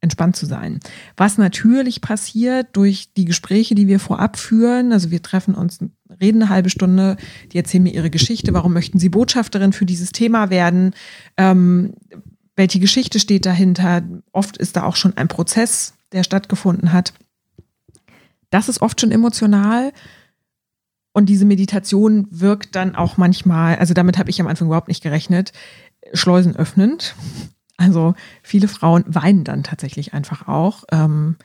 entspannt 0.00 0.36
zu 0.36 0.46
sein. 0.46 0.80
Was 1.16 1.38
natürlich 1.38 2.00
passiert 2.00 2.68
durch 2.74 3.12
die 3.14 3.24
Gespräche, 3.24 3.74
die 3.74 3.88
wir 3.88 3.98
vorab 3.98 4.38
führen, 4.38 4.92
also 4.92 5.10
wir 5.10 5.22
treffen 5.22 5.54
uns, 5.54 5.80
reden 6.20 6.42
eine 6.42 6.50
halbe 6.50 6.70
Stunde, 6.70 7.16
die 7.52 7.58
erzählen 7.58 7.82
mir 7.82 7.94
ihre 7.94 8.10
Geschichte, 8.10 8.54
warum 8.54 8.72
möchten 8.72 8.98
sie 8.98 9.08
Botschafterin 9.08 9.72
für 9.72 9.86
dieses 9.86 10.12
Thema 10.12 10.50
werden, 10.50 10.94
ähm, 11.36 11.94
welche 12.54 12.80
Geschichte 12.80 13.20
steht 13.20 13.46
dahinter, 13.46 14.02
oft 14.32 14.56
ist 14.56 14.76
da 14.76 14.84
auch 14.84 14.96
schon 14.96 15.16
ein 15.16 15.28
Prozess, 15.28 15.94
der 16.12 16.24
stattgefunden 16.24 16.92
hat. 16.92 17.12
Das 18.50 18.68
ist 18.68 18.82
oft 18.82 19.00
schon 19.00 19.12
emotional. 19.12 19.92
Und 21.12 21.28
diese 21.28 21.44
Meditation 21.44 22.26
wirkt 22.30 22.74
dann 22.76 22.94
auch 22.94 23.16
manchmal, 23.16 23.76
also 23.76 23.94
damit 23.94 24.18
habe 24.18 24.30
ich 24.30 24.40
am 24.40 24.46
Anfang 24.46 24.68
überhaupt 24.68 24.88
nicht 24.88 25.02
gerechnet, 25.02 25.52
schleusenöffnend. 26.12 27.14
Also 27.78 28.14
viele 28.42 28.68
Frauen 28.68 29.04
weinen 29.06 29.44
dann 29.44 29.62
tatsächlich 29.62 30.12
einfach 30.12 30.46
auch. 30.46 30.84
Ähm, 30.92 31.36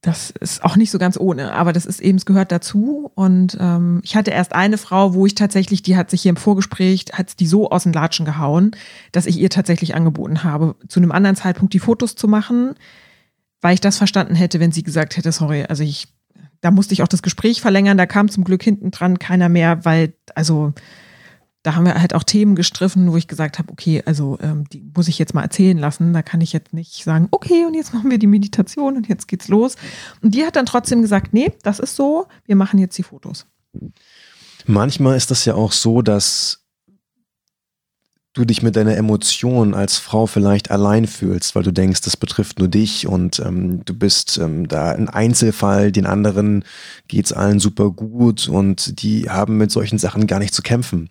das 0.00 0.30
ist 0.30 0.64
auch 0.64 0.76
nicht 0.76 0.90
so 0.90 0.98
ganz 0.98 1.18
ohne, 1.18 1.52
aber 1.52 1.74
das 1.74 1.84
ist 1.84 2.00
eben, 2.00 2.16
es 2.16 2.24
gehört 2.24 2.52
dazu. 2.52 3.10
Und 3.14 3.58
ähm, 3.60 4.00
ich 4.02 4.16
hatte 4.16 4.30
erst 4.30 4.54
eine 4.54 4.78
Frau, 4.78 5.12
wo 5.12 5.26
ich 5.26 5.34
tatsächlich, 5.34 5.82
die 5.82 5.96
hat 5.96 6.08
sich 6.08 6.22
hier 6.22 6.30
im 6.30 6.36
Vorgespräch, 6.36 7.06
hat 7.12 7.38
die 7.38 7.46
so 7.46 7.70
aus 7.70 7.82
den 7.82 7.92
Latschen 7.92 8.24
gehauen, 8.24 8.70
dass 9.12 9.26
ich 9.26 9.38
ihr 9.38 9.50
tatsächlich 9.50 9.94
angeboten 9.94 10.42
habe, 10.42 10.76
zu 10.88 11.00
einem 11.00 11.12
anderen 11.12 11.36
Zeitpunkt 11.36 11.74
die 11.74 11.80
Fotos 11.80 12.14
zu 12.14 12.28
machen, 12.28 12.76
weil 13.60 13.74
ich 13.74 13.80
das 13.80 13.98
verstanden 13.98 14.36
hätte, 14.36 14.58
wenn 14.58 14.72
sie 14.72 14.84
gesagt 14.84 15.18
hätte, 15.18 15.32
sorry, 15.32 15.64
also 15.64 15.82
ich, 15.82 16.08
da 16.62 16.70
musste 16.70 16.94
ich 16.94 17.02
auch 17.02 17.08
das 17.08 17.22
Gespräch 17.22 17.60
verlängern, 17.60 17.98
da 17.98 18.06
kam 18.06 18.30
zum 18.30 18.44
Glück 18.44 18.62
hinten 18.62 18.92
dran 18.92 19.18
keiner 19.18 19.50
mehr, 19.50 19.84
weil, 19.84 20.14
also 20.34 20.72
da 21.62 21.74
haben 21.74 21.84
wir 21.84 22.00
halt 22.00 22.14
auch 22.14 22.22
Themen 22.22 22.54
gestriffen, 22.54 23.12
wo 23.12 23.16
ich 23.16 23.28
gesagt 23.28 23.58
habe, 23.58 23.70
okay, 23.70 24.02
also 24.06 24.38
ähm, 24.40 24.64
die 24.72 24.82
muss 24.94 25.08
ich 25.08 25.18
jetzt 25.18 25.34
mal 25.34 25.42
erzählen 25.42 25.76
lassen. 25.76 26.12
Da 26.12 26.22
kann 26.22 26.40
ich 26.40 26.52
jetzt 26.52 26.72
nicht 26.72 27.04
sagen, 27.04 27.28
okay, 27.30 27.66
und 27.66 27.74
jetzt 27.74 27.92
machen 27.92 28.10
wir 28.10 28.18
die 28.18 28.26
Meditation 28.26 28.96
und 28.96 29.08
jetzt 29.08 29.28
geht's 29.28 29.48
los. 29.48 29.76
Und 30.22 30.34
die 30.34 30.44
hat 30.44 30.56
dann 30.56 30.66
trotzdem 30.66 31.02
gesagt, 31.02 31.34
nee, 31.34 31.52
das 31.62 31.78
ist 31.78 31.96
so, 31.96 32.26
wir 32.46 32.56
machen 32.56 32.78
jetzt 32.78 32.96
die 32.96 33.02
Fotos. 33.02 33.46
Manchmal 34.66 35.16
ist 35.16 35.30
das 35.30 35.44
ja 35.44 35.54
auch 35.54 35.72
so, 35.72 36.00
dass 36.00 36.59
du 38.32 38.44
dich 38.44 38.62
mit 38.62 38.76
deiner 38.76 38.96
Emotion 38.96 39.74
als 39.74 39.98
Frau 39.98 40.26
vielleicht 40.26 40.70
allein 40.70 41.06
fühlst, 41.06 41.54
weil 41.54 41.64
du 41.64 41.72
denkst, 41.72 42.02
das 42.02 42.16
betrifft 42.16 42.58
nur 42.58 42.68
dich 42.68 43.06
und 43.06 43.40
ähm, 43.40 43.84
du 43.84 43.94
bist 43.94 44.38
ähm, 44.38 44.68
da 44.68 44.92
ein 44.92 45.08
Einzelfall, 45.08 45.90
den 45.90 46.06
anderen 46.06 46.64
geht's 47.08 47.32
allen 47.32 47.58
super 47.58 47.90
gut 47.90 48.48
und 48.48 49.02
die 49.02 49.28
haben 49.28 49.56
mit 49.56 49.72
solchen 49.72 49.98
Sachen 49.98 50.26
gar 50.26 50.38
nicht 50.38 50.54
zu 50.54 50.62
kämpfen. 50.62 51.10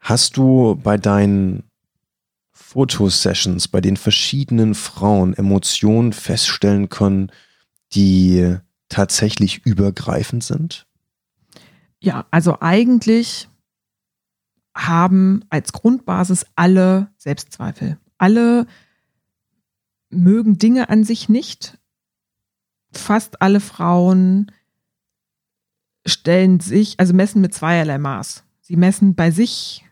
Hast 0.00 0.36
du 0.36 0.76
bei 0.82 0.96
deinen 0.96 1.64
Fotosessions, 2.50 3.68
bei 3.68 3.80
den 3.80 3.96
verschiedenen 3.96 4.74
Frauen 4.74 5.34
Emotionen 5.34 6.12
feststellen 6.12 6.88
können, 6.88 7.30
die 7.92 8.56
tatsächlich 8.88 9.64
übergreifend 9.64 10.42
sind? 10.42 10.86
Ja, 12.00 12.26
also 12.30 12.56
eigentlich 12.60 13.49
haben 14.74 15.44
als 15.50 15.72
Grundbasis 15.72 16.46
alle 16.54 17.08
Selbstzweifel. 17.16 17.98
Alle 18.18 18.66
mögen 20.10 20.58
Dinge 20.58 20.88
an 20.88 21.04
sich 21.04 21.28
nicht. 21.28 21.78
Fast 22.92 23.40
alle 23.40 23.60
Frauen 23.60 24.50
stellen 26.06 26.60
sich, 26.60 26.98
also 26.98 27.14
messen 27.14 27.40
mit 27.40 27.54
zweierlei 27.54 27.98
Maß. 27.98 28.44
Sie 28.60 28.76
messen 28.76 29.14
bei 29.14 29.30
sich 29.30 29.84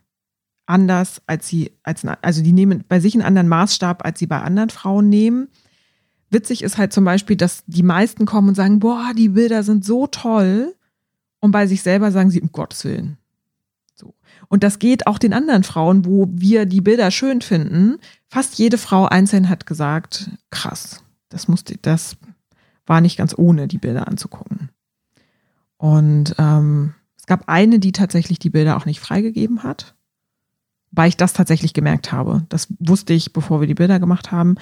anders, 0.65 1.21
als 1.25 1.47
sie, 1.47 1.71
als, 1.83 2.05
also 2.21 2.43
die 2.43 2.53
nehmen 2.53 2.83
bei 2.87 2.99
sich 2.99 3.15
einen 3.15 3.23
anderen 3.23 3.47
Maßstab, 3.47 4.05
als 4.05 4.19
sie 4.19 4.27
bei 4.27 4.41
anderen 4.41 4.69
Frauen 4.69 5.09
nehmen. 5.09 5.49
Witzig 6.29 6.63
ist 6.63 6.77
halt 6.77 6.93
zum 6.93 7.05
Beispiel, 7.05 7.35
dass 7.35 7.63
die 7.65 7.83
meisten 7.83 8.25
kommen 8.25 8.49
und 8.49 8.55
sagen, 8.55 8.79
boah, 8.79 9.11
die 9.17 9.29
Bilder 9.29 9.63
sind 9.63 9.83
so 9.83 10.07
toll. 10.07 10.75
Und 11.39 11.51
bei 11.51 11.67
sich 11.67 11.81
selber 11.81 12.11
sagen 12.11 12.29
sie, 12.29 12.41
um 12.41 12.51
Gottes 12.51 12.85
Willen. 12.85 13.17
Und 14.49 14.63
das 14.63 14.79
geht 14.79 15.07
auch 15.07 15.17
den 15.17 15.33
anderen 15.33 15.63
Frauen, 15.63 16.05
wo 16.05 16.27
wir 16.31 16.65
die 16.65 16.81
Bilder 16.81 17.11
schön 17.11 17.41
finden. 17.41 17.97
Fast 18.27 18.57
jede 18.57 18.77
Frau 18.77 19.05
einzeln 19.05 19.47
hat 19.47 19.65
gesagt, 19.65 20.31
krass, 20.49 21.03
das 21.29 21.47
musste, 21.47 21.77
das 21.77 22.17
war 22.85 22.99
nicht 22.99 23.17
ganz 23.17 23.33
ohne, 23.37 23.67
die 23.67 23.77
Bilder 23.77 24.07
anzugucken. 24.07 24.69
Und 25.77 26.35
ähm, 26.39 26.95
es 27.17 27.27
gab 27.27 27.47
eine, 27.47 27.79
die 27.79 27.91
tatsächlich 27.91 28.39
die 28.39 28.49
Bilder 28.49 28.75
auch 28.75 28.85
nicht 28.85 28.99
freigegeben 28.99 29.63
hat 29.63 29.95
weil 30.91 31.09
ich 31.09 31.17
das 31.17 31.33
tatsächlich 31.33 31.73
gemerkt 31.73 32.11
habe. 32.11 32.45
Das 32.49 32.67
wusste 32.79 33.13
ich, 33.13 33.33
bevor 33.33 33.59
wir 33.59 33.67
die 33.67 33.75
Bilder 33.75 33.99
gemacht 33.99 34.31
haben. 34.31 34.55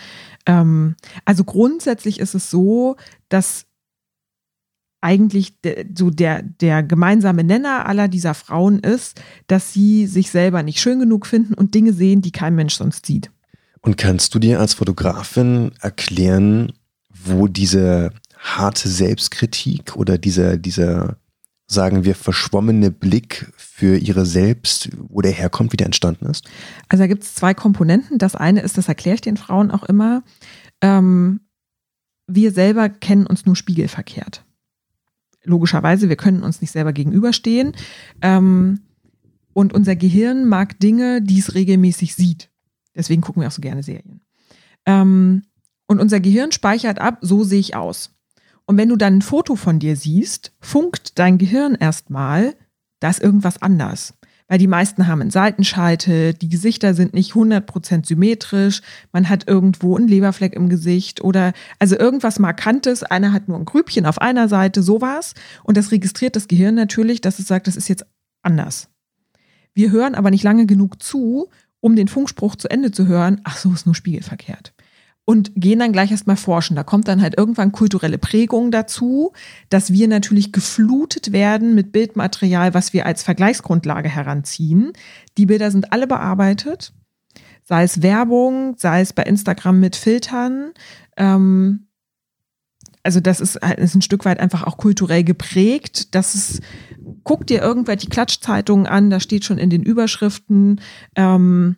Ähm, 0.46 0.96
also 1.26 1.44
grundsätzlich 1.44 2.20
ist 2.20 2.36
es 2.36 2.50
so, 2.50 2.98
dass 3.30 3.66
eigentlich 5.08 5.54
so 5.96 6.10
der, 6.10 6.42
der 6.42 6.84
gemeinsame 6.84 7.46
Nenner 7.46 7.86
aller 7.86 8.10
dieser 8.10 8.34
Frauen 8.34 8.80
ist, 8.80 9.22
dass 9.48 9.72
sie 9.72 10.06
sich 10.06 10.32
selber 10.32 10.64
nicht 10.64 10.82
schön 10.82 11.00
genug 11.00 11.26
finden 11.26 11.54
und 11.54 11.74
Dinge 11.74 11.94
sehen, 11.94 12.22
die 12.22 12.32
kein 12.32 12.56
Mensch 12.56 12.76
sonst 12.76 13.06
sieht. 13.06 13.32
Und 13.80 13.98
kannst 13.98 14.36
du 14.36 14.40
dir 14.40 14.60
als 14.60 14.74
Fotografin 14.74 15.72
erklären, 15.80 16.74
wo 17.10 17.48
diese 17.48 18.12
harte 18.38 18.90
Selbstkritik 18.90 19.96
oder 19.96 20.18
dieser, 20.18 20.58
dieser 20.58 21.16
sagen 21.68 22.04
wir, 22.04 22.14
verschwommene 22.14 22.92
Blick 22.92 23.50
für 23.56 23.98
ihre 23.98 24.26
selbst, 24.26 24.90
wo 25.08 25.22
der 25.22 25.32
herkommt, 25.32 25.72
wie 25.72 25.78
der 25.78 25.86
entstanden 25.86 26.26
ist? 26.26 26.50
Also 26.90 27.04
da 27.04 27.08
gibt 27.08 27.24
es 27.24 27.34
zwei 27.34 27.54
Komponenten. 27.54 28.18
Das 28.18 28.36
eine 28.36 28.60
ist, 28.60 28.78
das 28.78 28.90
erkläre 28.90 29.16
ich 29.16 29.22
den 29.22 29.38
Frauen 29.38 29.72
auch 29.72 29.84
immer, 29.84 30.24
ähm, 30.82 31.40
wir 32.28 32.52
selber 32.52 32.90
kennen 32.90 33.26
uns 33.26 33.46
nur 33.46 33.56
spiegelverkehrt. 33.56 34.44
Logischerweise, 35.48 36.10
wir 36.10 36.18
können 36.18 36.44
uns 36.44 36.62
nicht 36.62 36.72
selber 36.72 36.94
gegenüberstehen. 36.94 37.72
Ähm, 38.22 38.82
und 39.54 39.74
unser 39.74 39.96
Gehirn 39.96 40.46
mag 40.46 40.80
Dinge, 40.80 41.22
die 41.22 41.40
es 41.40 41.56
regelmäßig 41.56 42.16
sieht. 42.16 42.52
Deswegen 42.96 43.22
gucken 43.22 43.42
wir 43.42 43.48
auch 43.48 43.54
so 43.54 43.62
gerne 43.62 43.82
Serien. 43.82 44.22
Ähm, 44.86 45.44
und 45.88 46.00
unser 46.00 46.20
Gehirn 46.20 46.52
speichert 46.52 47.00
ab, 47.00 47.20
so 47.22 47.44
sehe 47.44 47.60
ich 47.60 47.76
aus. 47.76 48.12
Und 48.66 48.78
wenn 48.78 48.90
du 48.90 48.98
dann 48.98 49.18
ein 49.18 49.22
Foto 49.22 49.56
von 49.56 49.80
dir 49.80 49.96
siehst, 49.96 50.54
funkt 50.60 51.18
dein 51.18 51.38
Gehirn 51.38 51.76
erstmal, 51.76 52.54
da 53.00 53.10
ist 53.10 53.24
irgendwas 53.24 53.62
anders. 53.62 54.17
Weil 54.48 54.60
die 54.60 54.68
meisten 54.68 55.08
haben 55.08 55.22
einen 55.22 55.30
Seitenscheitel, 55.30 56.34
die 56.34 56.48
Gesichter 56.48 56.94
sind 56.94 57.14
nicht 57.14 57.34
100% 57.34 58.06
symmetrisch, 58.06 58.82
man 59.12 59.28
hat 59.28 59.48
irgendwo 59.48 59.98
einen 59.98 60.08
Leberfleck 60.08 60.54
im 60.54 60.70
Gesicht 60.70 61.22
oder 61.22 61.52
also 61.80 61.98
irgendwas 61.98 62.40
Markantes. 62.40 63.04
Einer 63.04 63.34
hat 63.34 63.50
nur 63.50 63.58
ein 63.58 63.66
Grübchen 63.66 64.06
auf 64.06 64.22
einer 64.22 64.48
Seite, 64.48 64.82
sowas. 64.82 65.34
Und 65.64 65.76
das 65.76 65.92
registriert 65.92 66.36
das 66.36 66.48
Gehirn 66.48 66.76
natürlich, 66.76 67.20
dass 67.20 67.40
es 67.40 67.48
sagt, 67.48 67.68
das 67.68 67.76
ist 67.76 67.90
jetzt 67.90 68.06
anders. 68.42 68.90
Wir 69.74 69.92
hören 69.92 70.16
aber 70.16 70.32
nicht 70.32 70.44
lange 70.44 70.66
genug 70.66 71.04
zu, 71.04 71.50
um 71.82 71.96
den 71.96 72.08
Funkspruch 72.08 72.56
zu 72.56 72.70
Ende 72.70 72.92
zu 72.92 73.08
hören. 73.08 73.42
Ach 73.44 73.58
so, 73.58 73.74
ist 73.74 73.86
nur 73.86 73.96
spiegelverkehrt 73.96 74.74
und 75.30 75.52
gehen 75.56 75.80
dann 75.80 75.92
gleich 75.92 76.12
erstmal 76.12 76.38
forschen. 76.38 76.78
Da 76.78 76.84
kommt 76.84 77.10
dann 77.10 77.22
halt 77.22 77.38
irgendwann 77.38 77.74
kulturelle 77.74 78.18
Prägung 78.18 78.72
dazu, 78.72 79.34
dass 79.68 79.92
wir 79.92 80.08
natürlich 80.08 80.54
geflutet 80.54 81.34
werden 81.34 81.76
mit 81.76 81.92
Bildmaterial, 81.92 82.74
was 82.74 82.94
wir 82.94 83.06
als 83.06 83.24
Vergleichsgrundlage 83.24 84.08
heranziehen. 84.08 84.94
Die 85.38 85.46
Bilder 85.46 85.70
sind 85.70 85.92
alle 85.92 86.08
bearbeitet, 86.08 86.94
sei 87.66 87.84
es 87.84 88.02
Werbung, 88.02 88.76
sei 88.78 89.02
es 89.02 89.12
bei 89.12 89.24
Instagram 89.24 89.82
mit 89.82 89.98
Filtern. 89.98 90.72
Ähm, 91.18 91.90
also 93.04 93.20
das 93.20 93.42
ist, 93.42 93.58
ist 93.58 93.96
ein 93.96 94.02
Stück 94.02 94.24
weit 94.24 94.40
einfach 94.40 94.64
auch 94.64 94.78
kulturell 94.78 95.26
geprägt. 95.26 96.16
Das 96.16 96.36
ist, 96.36 96.62
guck 97.26 97.46
dir 97.46 97.62
irgendwelche 97.62 98.08
Klatschzeitungen 98.08 98.88
an, 98.88 99.10
da 99.10 99.20
steht 99.20 99.44
schon 99.44 99.58
in 99.58 99.70
den 99.70 99.84
Überschriften, 99.84 100.80
ähm, 101.18 101.76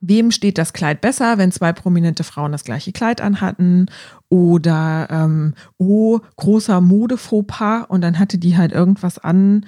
wem 0.00 0.30
steht 0.30 0.58
das 0.58 0.72
Kleid 0.72 1.00
besser, 1.00 1.38
wenn 1.38 1.52
zwei 1.52 1.72
prominente 1.72 2.24
Frauen 2.24 2.52
das 2.52 2.64
gleiche 2.64 2.92
Kleid 2.92 3.20
anhatten? 3.20 3.86
Oder 4.28 5.08
ähm, 5.10 5.54
oh, 5.78 6.20
großer 6.36 6.80
Modefauxpas 6.80 7.84
und 7.88 8.00
dann 8.00 8.18
hatte 8.18 8.38
die 8.38 8.56
halt 8.56 8.72
irgendwas 8.72 9.18
an, 9.18 9.66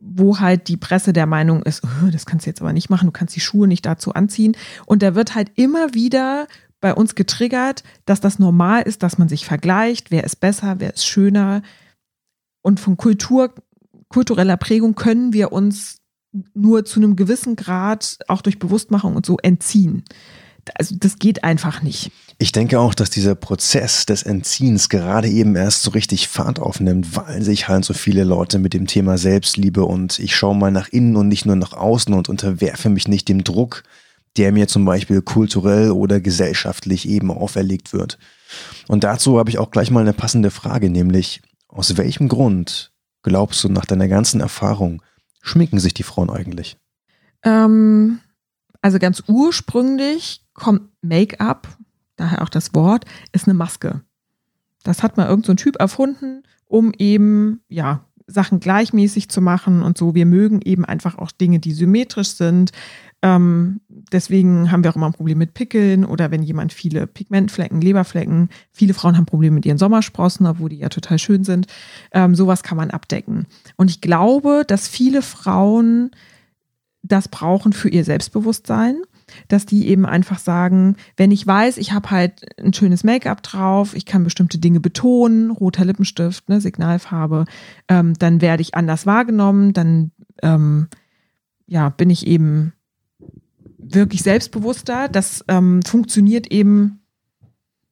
wo 0.00 0.38
halt 0.38 0.68
die 0.68 0.76
Presse 0.76 1.12
der 1.12 1.26
Meinung 1.26 1.62
ist, 1.62 1.82
oh, 1.84 2.10
das 2.10 2.26
kannst 2.26 2.46
du 2.46 2.50
jetzt 2.50 2.60
aber 2.60 2.72
nicht 2.72 2.90
machen, 2.90 3.06
du 3.06 3.12
kannst 3.12 3.34
die 3.34 3.40
Schuhe 3.40 3.66
nicht 3.66 3.86
dazu 3.86 4.12
anziehen. 4.12 4.56
Und 4.86 5.02
da 5.02 5.14
wird 5.14 5.34
halt 5.34 5.50
immer 5.54 5.94
wieder 5.94 6.46
bei 6.80 6.92
uns 6.94 7.14
getriggert, 7.14 7.82
dass 8.04 8.20
das 8.20 8.38
normal 8.38 8.82
ist, 8.82 9.02
dass 9.02 9.16
man 9.16 9.28
sich 9.28 9.46
vergleicht, 9.46 10.10
wer 10.10 10.24
ist 10.24 10.36
besser, 10.36 10.76
wer 10.78 10.92
ist 10.92 11.06
schöner. 11.06 11.62
Und 12.60 12.80
von 12.80 12.96
Kultur 12.96 13.54
kultureller 14.14 14.56
Prägung 14.56 14.94
können 14.94 15.32
wir 15.32 15.50
uns 15.50 15.96
nur 16.54 16.84
zu 16.84 17.00
einem 17.00 17.16
gewissen 17.16 17.56
Grad 17.56 18.18
auch 18.28 18.42
durch 18.42 18.58
Bewusstmachung 18.58 19.16
und 19.16 19.24
so 19.24 19.36
entziehen. 19.42 20.04
Also 20.76 20.96
das 20.98 21.18
geht 21.18 21.44
einfach 21.44 21.82
nicht. 21.82 22.10
Ich 22.38 22.52
denke 22.52 22.80
auch, 22.80 22.94
dass 22.94 23.10
dieser 23.10 23.34
Prozess 23.34 24.06
des 24.06 24.22
Entziehens 24.22 24.88
gerade 24.88 25.28
eben 25.28 25.56
erst 25.56 25.82
so 25.82 25.90
richtig 25.90 26.28
Fahrt 26.28 26.58
aufnimmt, 26.58 27.16
weil 27.16 27.42
sich 27.42 27.68
halt 27.68 27.84
so 27.84 27.94
viele 27.94 28.24
Leute 28.24 28.58
mit 28.58 28.74
dem 28.74 28.86
Thema 28.86 29.18
Selbstliebe 29.18 29.84
und 29.84 30.18
ich 30.18 30.34
schaue 30.34 30.56
mal 30.56 30.70
nach 30.70 30.88
innen 30.88 31.16
und 31.16 31.28
nicht 31.28 31.44
nur 31.46 31.56
nach 31.56 31.74
außen 31.74 32.14
und 32.14 32.28
unterwerfe 32.28 32.88
mich 32.88 33.08
nicht 33.08 33.28
dem 33.28 33.44
Druck, 33.44 33.82
der 34.36 34.52
mir 34.52 34.66
zum 34.66 34.84
Beispiel 34.84 35.22
kulturell 35.22 35.90
oder 35.90 36.20
gesellschaftlich 36.20 37.08
eben 37.08 37.30
auferlegt 37.30 37.92
wird. 37.92 38.18
Und 38.88 39.04
dazu 39.04 39.38
habe 39.38 39.50
ich 39.50 39.58
auch 39.58 39.70
gleich 39.70 39.90
mal 39.90 40.00
eine 40.00 40.12
passende 40.12 40.50
Frage, 40.50 40.90
nämlich 40.90 41.42
aus 41.68 41.96
welchem 41.96 42.28
Grund 42.28 42.92
glaubst 43.22 43.62
du 43.64 43.68
nach 43.68 43.84
deiner 43.84 44.08
ganzen 44.08 44.40
Erfahrung, 44.40 45.02
schminken 45.44 45.78
sich 45.78 45.94
die 45.94 46.02
Frauen 46.02 46.30
eigentlich? 46.30 46.78
Ähm, 47.42 48.20
also 48.80 48.98
ganz 48.98 49.22
ursprünglich 49.28 50.44
kommt 50.54 50.90
Make-up, 51.02 51.68
daher 52.16 52.42
auch 52.42 52.48
das 52.48 52.74
Wort, 52.74 53.04
ist 53.32 53.46
eine 53.46 53.54
Maske. 53.54 54.02
Das 54.82 55.02
hat 55.02 55.16
mal 55.16 55.28
irgendein 55.28 55.56
so 55.56 55.62
Typ 55.62 55.76
erfunden, 55.76 56.42
um 56.66 56.92
eben, 56.98 57.62
ja, 57.68 58.04
Sachen 58.26 58.60
gleichmäßig 58.60 59.28
zu 59.28 59.40
machen 59.40 59.82
und 59.82 59.98
so. 59.98 60.14
Wir 60.14 60.26
mögen 60.26 60.60
eben 60.62 60.84
einfach 60.84 61.18
auch 61.18 61.30
Dinge, 61.30 61.58
die 61.58 61.72
symmetrisch 61.72 62.30
sind. 62.30 62.72
Ähm, 63.22 63.80
deswegen 63.88 64.70
haben 64.70 64.82
wir 64.82 64.90
auch 64.90 64.96
immer 64.96 65.06
ein 65.06 65.12
Problem 65.12 65.38
mit 65.38 65.54
Pickeln 65.54 66.04
oder 66.04 66.30
wenn 66.30 66.42
jemand 66.42 66.72
viele 66.72 67.06
Pigmentflecken, 67.06 67.80
Leberflecken, 67.80 68.48
viele 68.72 68.94
Frauen 68.94 69.16
haben 69.16 69.26
Probleme 69.26 69.54
mit 69.54 69.66
ihren 69.66 69.78
Sommersprossen, 69.78 70.46
obwohl 70.46 70.70
die 70.70 70.78
ja 70.78 70.88
total 70.88 71.18
schön 71.18 71.44
sind. 71.44 71.66
Ähm, 72.12 72.34
sowas 72.34 72.62
kann 72.62 72.76
man 72.76 72.90
abdecken. 72.90 73.46
Und 73.76 73.90
ich 73.90 74.00
glaube, 74.00 74.64
dass 74.66 74.88
viele 74.88 75.22
Frauen 75.22 76.10
das 77.02 77.28
brauchen 77.28 77.72
für 77.72 77.88
ihr 77.88 78.04
Selbstbewusstsein 78.04 79.02
dass 79.48 79.66
die 79.66 79.88
eben 79.88 80.06
einfach 80.06 80.38
sagen, 80.38 80.96
wenn 81.16 81.30
ich 81.30 81.46
weiß, 81.46 81.76
ich 81.78 81.92
habe 81.92 82.10
halt 82.10 82.46
ein 82.58 82.72
schönes 82.72 83.04
Make-up 83.04 83.42
drauf, 83.42 83.94
ich 83.94 84.06
kann 84.06 84.24
bestimmte 84.24 84.58
Dinge 84.58 84.80
betonen, 84.80 85.50
roter 85.50 85.84
Lippenstift, 85.84 86.48
ne, 86.48 86.60
Signalfarbe, 86.60 87.44
ähm, 87.88 88.14
dann 88.18 88.40
werde 88.40 88.62
ich 88.62 88.74
anders 88.74 89.06
wahrgenommen, 89.06 89.72
dann 89.72 90.10
ähm, 90.42 90.88
ja, 91.66 91.88
bin 91.88 92.10
ich 92.10 92.26
eben 92.26 92.72
wirklich 93.78 94.22
selbstbewusster. 94.22 95.08
Das 95.08 95.44
ähm, 95.48 95.82
funktioniert 95.82 96.48
eben, 96.48 97.00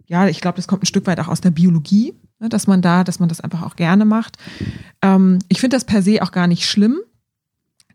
ja, 0.07 0.29
ich 0.29 0.41
glaube, 0.41 0.57
das 0.57 0.69
kommt 0.69 0.83
ein 0.83 0.87
Stück 0.87 1.07
weit 1.07 1.21
auch 1.21 1.29
aus 1.29 1.41
der 1.41 1.51
Biologie, 1.51 2.15
ne, 2.39 2.49
dass 2.49 2.67
man 2.67 2.83
da, 2.83 3.05
dass 3.05 3.19
man 3.19 3.29
das 3.29 3.41
einfach 3.41 3.63
auch 3.63 3.77
gerne 3.77 4.05
macht. 4.05 4.37
Ähm, 5.03 5.39
ich 5.49 5.61
finde 5.61 5.77
das 5.77 5.85
per 5.85 6.03
se 6.03 6.23
auch 6.23 6.33
gar 6.33 6.47
nicht 6.47 6.67
schlimm. 6.67 6.99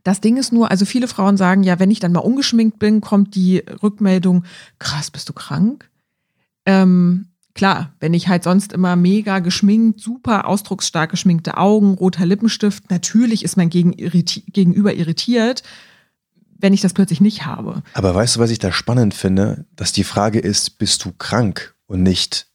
Das 0.08 0.22
Ding 0.22 0.38
ist 0.38 0.54
nur, 0.54 0.72
also 0.72 0.86
viele 0.86 1.10
Frauen 1.10 1.36
sagen 1.36 1.64
ja, 1.64 1.80
wenn 1.80 1.92
ich 1.92 2.00
dann 2.00 2.14
mal 2.14 2.22
ungeschminkt 2.22 2.80
bin, 2.80 3.02
kommt 3.02 3.36
die 3.36 3.58
Rückmeldung, 3.84 4.46
krass, 4.80 5.12
bist 5.12 5.28
du 5.28 5.34
krank? 5.34 5.90
Ähm, 6.66 7.28
klar, 7.54 7.92
wenn 8.00 8.14
ich 8.14 8.30
halt 8.30 8.46
sonst 8.46 8.72
immer 8.72 8.96
mega 8.96 9.40
geschminkt, 9.40 10.00
super 10.00 10.48
ausdrucksstark 10.48 11.12
geschminkte 11.12 11.58
Augen, 11.58 11.96
roter 11.96 12.26
Lippenstift, 12.26 12.90
natürlich 12.90 13.44
ist 13.44 13.58
mein 13.58 13.70
Gegenüber 13.70 14.94
irritiert, 14.94 15.64
wenn 16.58 16.74
ich 16.74 16.80
das 16.80 16.94
plötzlich 16.94 17.20
nicht 17.20 17.46
habe. 17.46 17.84
Aber 17.94 18.16
weißt 18.16 18.38
du, 18.38 18.40
was 18.40 18.52
ich 18.52 18.60
da 18.60 18.72
spannend 18.72 19.14
finde? 19.14 19.66
Dass 19.76 19.92
die 19.92 20.06
Frage 20.06 20.40
ist, 20.40 20.78
bist 20.78 21.04
du 21.04 21.12
krank 21.12 21.76
und 21.86 22.02
nicht, 22.02 22.48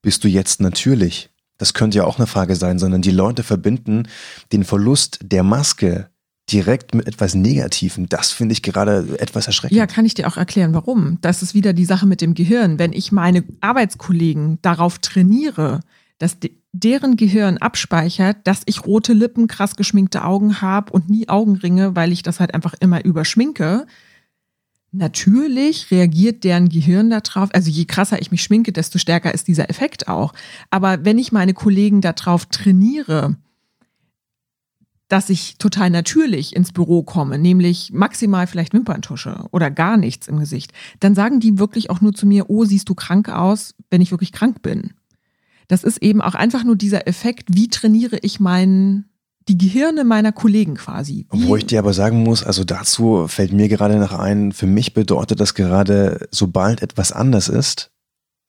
bist 0.00 0.24
du 0.24 0.28
jetzt 0.28 0.62
natürlich? 0.62 1.28
Das 1.58 1.74
könnte 1.74 1.98
ja 1.98 2.04
auch 2.04 2.16
eine 2.16 2.26
Frage 2.26 2.56
sein, 2.56 2.78
sondern 2.78 3.02
die 3.02 3.10
Leute 3.10 3.42
verbinden 3.42 4.08
den 4.52 4.64
Verlust 4.64 5.18
der 5.20 5.42
Maske 5.42 6.09
direkt 6.50 6.94
mit 6.94 7.06
etwas 7.06 7.34
Negativem. 7.34 8.08
Das 8.08 8.30
finde 8.32 8.52
ich 8.52 8.62
gerade 8.62 9.18
etwas 9.18 9.46
erschreckend. 9.46 9.76
Ja, 9.76 9.86
kann 9.86 10.04
ich 10.04 10.14
dir 10.14 10.26
auch 10.26 10.36
erklären, 10.36 10.74
warum. 10.74 11.18
Das 11.20 11.42
ist 11.42 11.54
wieder 11.54 11.72
die 11.72 11.84
Sache 11.84 12.06
mit 12.06 12.20
dem 12.20 12.34
Gehirn. 12.34 12.78
Wenn 12.78 12.92
ich 12.92 13.12
meine 13.12 13.44
Arbeitskollegen 13.60 14.58
darauf 14.62 14.98
trainiere, 14.98 15.80
dass 16.18 16.36
deren 16.72 17.16
Gehirn 17.16 17.58
abspeichert, 17.58 18.38
dass 18.44 18.62
ich 18.66 18.86
rote 18.86 19.12
Lippen, 19.12 19.48
krass 19.48 19.76
geschminkte 19.76 20.24
Augen 20.24 20.60
habe 20.60 20.92
und 20.92 21.08
nie 21.08 21.28
Augenringe, 21.28 21.96
weil 21.96 22.12
ich 22.12 22.22
das 22.22 22.40
halt 22.40 22.54
einfach 22.54 22.74
immer 22.80 23.04
überschminke. 23.04 23.86
Natürlich 24.92 25.90
reagiert 25.90 26.42
deren 26.42 26.68
Gehirn 26.68 27.10
darauf. 27.10 27.54
Also 27.54 27.70
je 27.70 27.84
krasser 27.84 28.20
ich 28.20 28.30
mich 28.30 28.42
schminke, 28.42 28.72
desto 28.72 28.98
stärker 28.98 29.32
ist 29.32 29.48
dieser 29.48 29.70
Effekt 29.70 30.08
auch. 30.08 30.32
Aber 30.70 31.04
wenn 31.04 31.18
ich 31.18 31.32
meine 31.32 31.54
Kollegen 31.54 32.00
darauf 32.00 32.46
trainiere, 32.46 33.36
dass 35.10 35.28
ich 35.28 35.56
total 35.58 35.90
natürlich 35.90 36.54
ins 36.54 36.72
Büro 36.72 37.02
komme, 37.02 37.36
nämlich 37.36 37.92
maximal 37.92 38.46
vielleicht 38.46 38.72
Wimperntusche 38.72 39.44
oder 39.50 39.68
gar 39.68 39.96
nichts 39.96 40.28
im 40.28 40.38
Gesicht, 40.38 40.72
dann 41.00 41.16
sagen 41.16 41.40
die 41.40 41.58
wirklich 41.58 41.90
auch 41.90 42.00
nur 42.00 42.14
zu 42.14 42.26
mir, 42.26 42.48
oh, 42.48 42.64
siehst 42.64 42.88
du 42.88 42.94
krank 42.94 43.28
aus, 43.28 43.74
wenn 43.90 44.00
ich 44.00 44.12
wirklich 44.12 44.30
krank 44.30 44.62
bin. 44.62 44.92
Das 45.66 45.82
ist 45.82 45.98
eben 45.98 46.22
auch 46.22 46.34
einfach 46.34 46.62
nur 46.62 46.76
dieser 46.76 47.08
Effekt, 47.08 47.48
wie 47.52 47.68
trainiere 47.68 48.18
ich 48.22 48.38
meinen 48.38 49.06
die 49.48 49.58
Gehirne 49.58 50.04
meiner 50.04 50.30
Kollegen 50.30 50.74
quasi. 50.74 51.26
Wie 51.32 51.48
Wo 51.48 51.56
ich 51.56 51.66
dir 51.66 51.80
aber 51.80 51.92
sagen 51.92 52.22
muss, 52.22 52.44
also 52.44 52.62
dazu 52.62 53.26
fällt 53.26 53.52
mir 53.52 53.68
gerade 53.68 53.98
noch 53.98 54.12
ein, 54.12 54.52
für 54.52 54.66
mich 54.66 54.94
bedeutet 54.94 55.40
das 55.40 55.54
gerade, 55.54 56.28
sobald 56.30 56.82
etwas 56.82 57.10
anders 57.10 57.48
ist, 57.48 57.90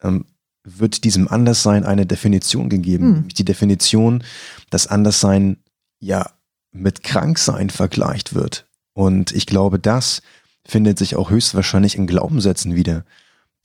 ähm, 0.04 0.26
wird 0.64 1.06
diesem 1.06 1.28
Anderssein 1.28 1.86
eine 1.86 2.06
Definition 2.06 2.70
gegeben. 2.70 3.16
Hm. 3.16 3.28
Die 3.30 3.46
Definition, 3.46 4.24
dass 4.70 4.86
Anderssein 4.86 5.58
ja 6.00 6.30
mit 6.72 7.04
Kranksein 7.04 7.70
vergleicht 7.70 8.34
wird. 8.34 8.66
Und 8.94 9.32
ich 9.32 9.46
glaube, 9.46 9.80
das 9.80 10.22
findet 10.66 10.98
sich 10.98 11.16
auch 11.16 11.30
höchstwahrscheinlich 11.30 11.96
in 11.96 12.08
Glaubenssätzen 12.08 12.76
wieder. 12.76 13.04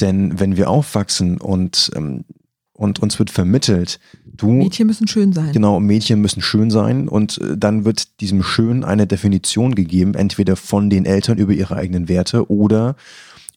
Denn 0.00 0.38
wenn 0.38 0.56
wir 0.56 0.70
aufwachsen 0.70 1.38
und, 1.38 1.90
ähm, 1.94 2.25
und 2.72 2.98
uns 3.00 3.18
wird 3.18 3.30
vermittelt, 3.30 3.98
du. 4.25 4.50
Mädchen 4.50 4.86
müssen 4.86 5.08
schön 5.08 5.32
sein. 5.32 5.52
Genau, 5.52 5.80
Mädchen 5.80 6.20
müssen 6.20 6.42
schön 6.42 6.70
sein 6.70 7.08
und 7.08 7.38
äh, 7.38 7.56
dann 7.56 7.84
wird 7.84 8.20
diesem 8.20 8.42
Schön 8.42 8.84
eine 8.84 9.06
Definition 9.06 9.75
gegeben, 9.75 10.14
entweder 10.14 10.56
von 10.56 10.90
den 10.90 11.06
Eltern 11.06 11.38
über 11.38 11.52
ihre 11.52 11.76
eigenen 11.76 12.08
Werte 12.08 12.50
oder 12.50 12.96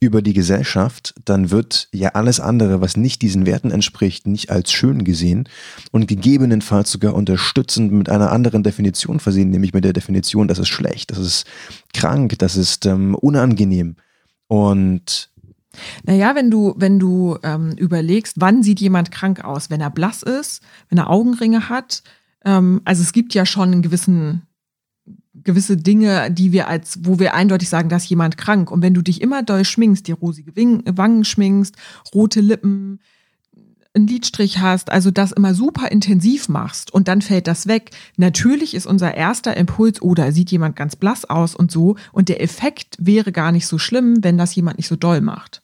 über 0.02 0.22
die 0.22 0.34
Gesellschaft, 0.34 1.14
dann 1.26 1.52
wird 1.52 1.90
ja 1.92 2.10
alles 2.10 2.40
andere, 2.40 2.80
was 2.80 2.96
nicht 2.96 3.22
diesen 3.22 3.46
Werten 3.46 3.70
entspricht, 3.70 4.28
nicht 4.28 4.50
als 4.50 4.72
schön 4.72 5.04
gesehen 5.04 5.50
und 5.92 6.08
gegebenenfalls 6.08 6.92
sogar 6.92 7.14
unterstützend 7.16 7.92
mit 7.92 8.10
einer 8.10 8.32
anderen 8.32 8.64
Definition 8.64 9.20
versehen, 9.20 9.50
nämlich 9.50 9.74
mit 9.74 9.84
der 9.84 9.94
Definition, 9.94 10.48
das 10.48 10.60
ist 10.60 10.70
schlecht, 10.70 11.12
das 11.12 11.18
ist 11.18 11.46
krank, 11.94 12.40
das 12.40 12.56
ist 12.56 12.86
ähm, 12.86 13.14
unangenehm. 13.16 13.98
Und 14.48 15.32
naja, 16.04 16.34
wenn 16.34 16.50
du, 16.50 16.74
wenn 16.78 16.98
du 16.98 17.38
ähm, 17.44 17.72
überlegst, 17.74 18.38
wann 18.40 18.64
sieht 18.64 18.80
jemand 18.80 19.12
krank 19.12 19.44
aus, 19.44 19.70
wenn 19.70 19.82
er 19.82 19.92
blass 19.92 20.24
ist, 20.24 20.62
wenn 20.88 20.98
er 20.98 21.10
Augenringe 21.10 21.70
hat, 21.70 22.04
ähm, 22.46 22.82
also 22.86 23.02
es 23.02 23.12
gibt 23.12 23.34
ja 23.34 23.46
schon 23.46 23.72
einen 23.72 23.82
gewissen 23.82 24.44
gewisse 25.34 25.78
Dinge, 25.78 26.32
die 26.32 26.52
wir 26.52 26.68
als, 26.68 27.00
wo 27.04 27.20
wir 27.20 27.34
eindeutig 27.34 27.70
sagen, 27.70 27.90
dass 27.90 28.10
jemand 28.10 28.38
krank. 28.38 28.72
Und 28.72 28.82
wenn 28.82 28.94
du 28.94 29.02
dich 29.02 29.22
immer 29.22 29.44
doll 29.44 29.66
schminkst, 29.66 30.08
die 30.08 30.12
rosige 30.12 30.56
Wangen 30.56 31.24
schminkst, 31.24 31.76
rote 32.14 32.42
Lippen, 32.42 33.00
einen 33.94 34.08
Lidstrich 34.08 34.60
hast, 34.60 34.92
also 34.92 35.12
das 35.12 35.32
immer 35.32 35.54
super 35.54 35.92
intensiv 35.92 36.48
machst 36.48 36.94
und 36.94 37.08
dann 37.08 37.22
fällt 37.22 37.48
das 37.48 37.68
weg. 37.68 37.92
Natürlich 38.18 38.76
ist 38.76 38.86
unser 38.86 39.16
erster 39.16 39.58
Impuls, 39.58 40.02
oder 40.02 40.28
oh, 40.28 40.32
sieht 40.32 40.52
jemand 40.52 40.76
ganz 40.76 40.96
blass 40.96 41.26
aus 41.26 41.56
und 41.56 41.72
so. 41.72 41.96
Und 42.12 42.30
der 42.30 42.42
Effekt 42.42 42.98
wäre 43.00 43.32
gar 43.32 43.52
nicht 43.52 43.68
so 43.68 43.78
schlimm, 43.78 44.24
wenn 44.24 44.38
das 44.38 44.56
jemand 44.56 44.78
nicht 44.78 44.88
so 44.88 44.96
doll 44.96 45.22
macht. 45.22 45.64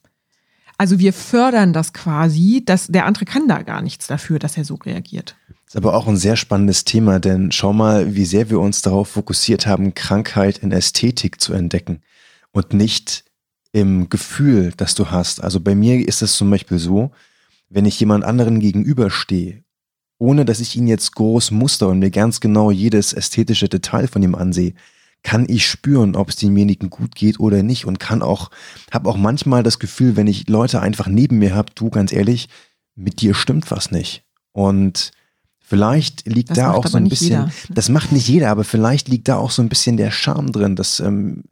Also 0.78 1.00
wir 1.00 1.14
fördern 1.14 1.72
das 1.72 1.94
quasi, 1.94 2.64
dass 2.66 2.88
der 2.88 3.06
andere 3.06 3.26
kann 3.26 3.48
da 3.48 3.62
gar 3.62 3.82
nichts 3.82 4.08
dafür, 4.08 4.40
dass 4.40 4.58
er 4.58 4.66
so 4.66 4.76
reagiert. 4.76 5.38
Ist 5.68 5.76
aber 5.76 5.96
auch 5.96 6.08
ein 6.08 6.18
sehr 6.18 6.36
spannendes 6.36 6.86
Thema, 6.86 7.20
denn 7.20 7.52
schau 7.52 7.74
mal, 7.74 8.16
wie 8.16 8.26
sehr 8.26 8.50
wir 8.50 8.60
uns 8.60 8.82
darauf 8.82 9.10
fokussiert 9.10 9.66
haben, 9.66 9.96
Krankheit 9.96 10.60
in 10.60 10.72
Ästhetik 10.72 11.42
zu 11.42 11.54
entdecken 11.54 12.02
und 12.52 12.74
nicht 12.74 13.26
im 13.72 14.10
Gefühl, 14.10 14.74
das 14.78 14.96
du 14.96 15.12
hast. 15.12 15.44
Also 15.44 15.60
bei 15.60 15.76
mir 15.76 16.08
ist 16.08 16.22
es 16.22 16.38
zum 16.38 16.50
Beispiel 16.50 16.80
so, 16.80 17.12
wenn 17.70 17.86
ich 17.86 18.00
jemand 18.00 18.24
anderen 18.24 18.60
gegenüberstehe, 18.60 19.64
ohne 20.18 20.46
dass 20.46 20.60
ich 20.60 20.76
ihn 20.76 20.88
jetzt 20.88 21.14
groß 21.16 21.52
muster 21.52 21.90
und 21.90 22.00
mir 22.00 22.12
ganz 22.12 22.40
genau 22.40 22.72
jedes 22.72 23.12
ästhetische 23.12 23.68
Detail 23.68 24.08
von 24.08 24.24
ihm 24.24 24.36
ansehe, 24.36 24.74
kann 25.24 25.46
ich 25.50 25.68
spüren, 25.68 26.16
ob 26.16 26.30
es 26.30 26.36
demjenigen 26.36 26.90
gut 26.90 27.16
geht 27.16 27.40
oder 27.40 27.64
nicht 27.64 27.86
und 27.86 28.00
kann 28.00 28.22
auch, 28.22 28.52
habe 28.92 29.10
auch 29.10 29.18
manchmal 29.18 29.64
das 29.64 29.80
Gefühl, 29.80 30.16
wenn 30.16 30.28
ich 30.28 30.48
Leute 30.48 30.80
einfach 30.82 31.08
neben 31.08 31.40
mir 31.40 31.56
habe, 31.56 31.74
du 31.74 31.90
ganz 31.90 32.14
ehrlich, 32.14 32.48
mit 32.96 33.22
dir 33.22 33.34
stimmt 33.34 33.72
was 33.72 33.92
nicht. 33.92 34.24
Und 34.54 35.12
vielleicht 35.68 36.28
liegt 36.28 36.52
das 36.52 36.58
da 36.58 36.72
auch 36.72 36.88
so 36.88 36.98
ein 36.98 37.10
bisschen, 37.10 37.30
jeder. 37.30 37.52
das 37.70 37.90
macht 37.90 38.12
nicht 38.12 38.28
jeder, 38.28 38.50
aber 38.50 38.64
vielleicht 38.64 39.08
liegt 39.08 39.28
da 39.28 39.38
auch 39.38 39.52
so 39.52 39.62
ein 39.62 39.70
bisschen 39.70 39.98
der 39.98 40.12
Charme 40.12 40.52
drin, 40.52 40.76
dass 40.76 41.00
ähm, 41.00 41.44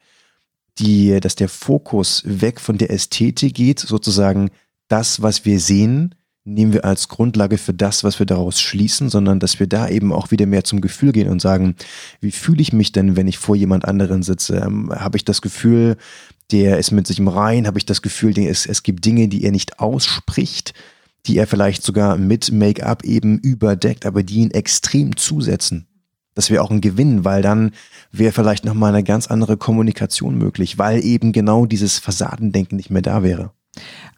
die, 0.79 1.19
dass 1.19 1.35
der 1.35 1.49
Fokus 1.49 2.23
weg 2.25 2.59
von 2.59 2.77
der 2.77 2.91
Ästhetik 2.91 3.53
geht, 3.53 3.79
sozusagen 3.79 4.49
das, 4.87 5.21
was 5.21 5.45
wir 5.45 5.59
sehen, 5.59 6.15
nehmen 6.45 6.73
wir 6.73 6.83
als 6.83 7.07
Grundlage 7.07 7.57
für 7.57 7.73
das, 7.73 8.03
was 8.03 8.19
wir 8.19 8.25
daraus 8.25 8.59
schließen, 8.59 9.09
sondern 9.09 9.39
dass 9.39 9.59
wir 9.59 9.67
da 9.67 9.87
eben 9.87 10.11
auch 10.11 10.31
wieder 10.31 10.45
mehr 10.45 10.63
zum 10.63 10.81
Gefühl 10.81 11.13
gehen 11.13 11.29
und 11.29 11.41
sagen, 11.41 11.75
wie 12.19 12.31
fühle 12.31 12.61
ich 12.61 12.73
mich 12.73 12.91
denn, 12.91 13.15
wenn 13.15 13.27
ich 13.27 13.37
vor 13.37 13.55
jemand 13.55 13.85
anderen 13.85 14.23
sitze? 14.23 14.57
Ähm, 14.57 14.91
Habe 14.93 15.17
ich 15.17 15.23
das 15.23 15.41
Gefühl, 15.41 15.97
der 16.51 16.79
ist 16.79 16.91
mit 16.91 17.07
sich 17.07 17.19
im 17.19 17.29
Rein? 17.29 17.65
Habe 17.65 17.77
ich 17.77 17.85
das 17.85 18.01
Gefühl, 18.01 18.37
es, 18.37 18.65
es 18.65 18.83
gibt 18.83 19.05
Dinge, 19.05 19.29
die 19.29 19.43
er 19.43 19.51
nicht 19.51 19.79
ausspricht, 19.79 20.73
die 21.25 21.37
er 21.37 21.47
vielleicht 21.47 21.83
sogar 21.83 22.17
mit 22.17 22.51
Make-up 22.51 23.03
eben 23.03 23.39
überdeckt, 23.39 24.05
aber 24.05 24.23
die 24.23 24.35
ihn 24.35 24.51
extrem 24.51 25.15
zusetzen? 25.15 25.87
Das 26.35 26.49
wäre 26.49 26.63
auch 26.63 26.71
ein 26.71 26.81
Gewinn, 26.81 27.25
weil 27.25 27.41
dann 27.41 27.71
wäre 28.11 28.31
vielleicht 28.31 28.65
nochmal 28.65 28.93
eine 28.93 29.03
ganz 29.03 29.27
andere 29.27 29.57
Kommunikation 29.57 30.37
möglich, 30.37 30.77
weil 30.77 31.03
eben 31.03 31.31
genau 31.31 31.65
dieses 31.65 31.99
Fassadendenken 31.99 32.75
nicht 32.75 32.89
mehr 32.89 33.03
da 33.03 33.23
wäre. 33.23 33.51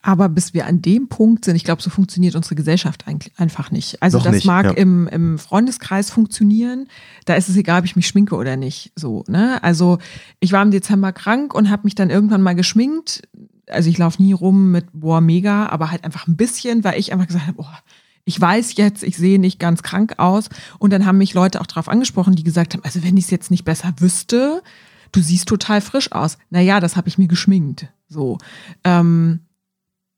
Aber 0.01 0.29
bis 0.29 0.53
wir 0.53 0.65
an 0.67 0.81
dem 0.81 1.07
Punkt 1.07 1.45
sind, 1.45 1.55
ich 1.55 1.63
glaube, 1.63 1.81
so 1.81 1.89
funktioniert 1.89 2.35
unsere 2.35 2.55
Gesellschaft 2.55 3.05
einfach 3.37 3.71
nicht. 3.71 4.01
Also 4.03 4.17
Noch 4.17 4.25
das 4.25 4.35
nicht, 4.35 4.45
mag 4.45 4.65
ja. 4.65 4.71
im, 4.71 5.07
im 5.07 5.39
Freundeskreis 5.39 6.11
funktionieren. 6.11 6.87
Da 7.25 7.35
ist 7.35 7.49
es 7.49 7.55
egal, 7.55 7.79
ob 7.79 7.85
ich 7.85 7.95
mich 7.95 8.07
schminke 8.07 8.35
oder 8.35 8.57
nicht. 8.57 8.91
So, 8.95 9.23
ne? 9.27 9.63
Also 9.63 9.97
ich 10.39 10.51
war 10.51 10.61
im 10.61 10.71
Dezember 10.71 11.11
krank 11.11 11.55
und 11.55 11.69
habe 11.69 11.83
mich 11.85 11.95
dann 11.95 12.09
irgendwann 12.09 12.41
mal 12.41 12.53
geschminkt. 12.53 13.23
Also 13.67 13.89
ich 13.89 13.97
laufe 13.97 14.21
nie 14.21 14.33
rum 14.33 14.71
mit 14.71 14.87
boah 14.93 15.21
mega, 15.21 15.67
aber 15.67 15.91
halt 15.91 16.03
einfach 16.03 16.27
ein 16.27 16.37
bisschen, 16.37 16.83
weil 16.83 16.99
ich 16.99 17.11
einfach 17.11 17.27
gesagt 17.27 17.47
habe, 17.47 17.57
boah, 17.57 17.79
ich 18.25 18.39
weiß 18.41 18.75
jetzt, 18.77 19.03
ich 19.03 19.17
sehe 19.17 19.39
nicht 19.39 19.59
ganz 19.59 19.83
krank 19.83 20.15
aus. 20.17 20.49
Und 20.79 20.91
dann 20.91 21.05
haben 21.05 21.19
mich 21.19 21.33
Leute 21.33 21.61
auch 21.61 21.67
darauf 21.67 21.87
angesprochen, 21.87 22.35
die 22.35 22.43
gesagt 22.43 22.73
haben, 22.73 22.83
also 22.83 23.03
wenn 23.03 23.17
ich 23.17 23.25
es 23.25 23.31
jetzt 23.31 23.51
nicht 23.51 23.65
besser 23.65 23.93
wüsste, 23.99 24.63
du 25.11 25.21
siehst 25.21 25.47
total 25.47 25.81
frisch 25.81 26.11
aus. 26.11 26.37
Naja, 26.49 26.79
das 26.79 26.95
habe 26.95 27.07
ich 27.07 27.17
mir 27.17 27.27
geschminkt. 27.27 27.87
So. 28.07 28.39
Ähm, 28.83 29.41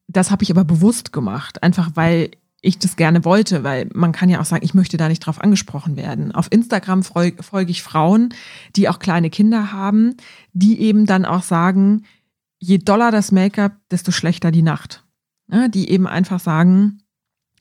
das 0.07 0.31
habe 0.31 0.43
ich 0.43 0.51
aber 0.51 0.63
bewusst 0.63 1.11
gemacht, 1.11 1.61
einfach 1.63 1.91
weil 1.95 2.31
ich 2.61 2.79
das 2.79 2.95
gerne 2.95 3.23
wollte, 3.23 3.63
weil 3.63 3.89
man 3.93 4.13
kann 4.13 4.29
ja 4.29 4.39
auch 4.41 4.45
sagen, 4.45 4.65
ich 4.65 4.73
möchte 4.73 4.97
da 4.97 5.09
nicht 5.09 5.19
drauf 5.19 5.41
angesprochen 5.41 5.95
werden. 5.95 6.31
Auf 6.31 6.47
Instagram 6.51 7.03
folge 7.03 7.43
folg 7.43 7.69
ich 7.69 7.83
Frauen, 7.83 8.33
die 8.75 8.89
auch 8.89 8.99
kleine 8.99 9.29
Kinder 9.29 9.71
haben, 9.71 10.15
die 10.53 10.79
eben 10.81 11.05
dann 11.05 11.25
auch 11.25 11.43
sagen, 11.43 12.03
je 12.59 12.77
doller 12.77 13.11
das 13.11 13.31
Make-up, 13.31 13.77
desto 13.89 14.11
schlechter 14.11 14.51
die 14.51 14.61
Nacht. 14.61 15.05
Ja, 15.49 15.67
die 15.67 15.89
eben 15.89 16.07
einfach 16.07 16.39
sagen, 16.39 17.03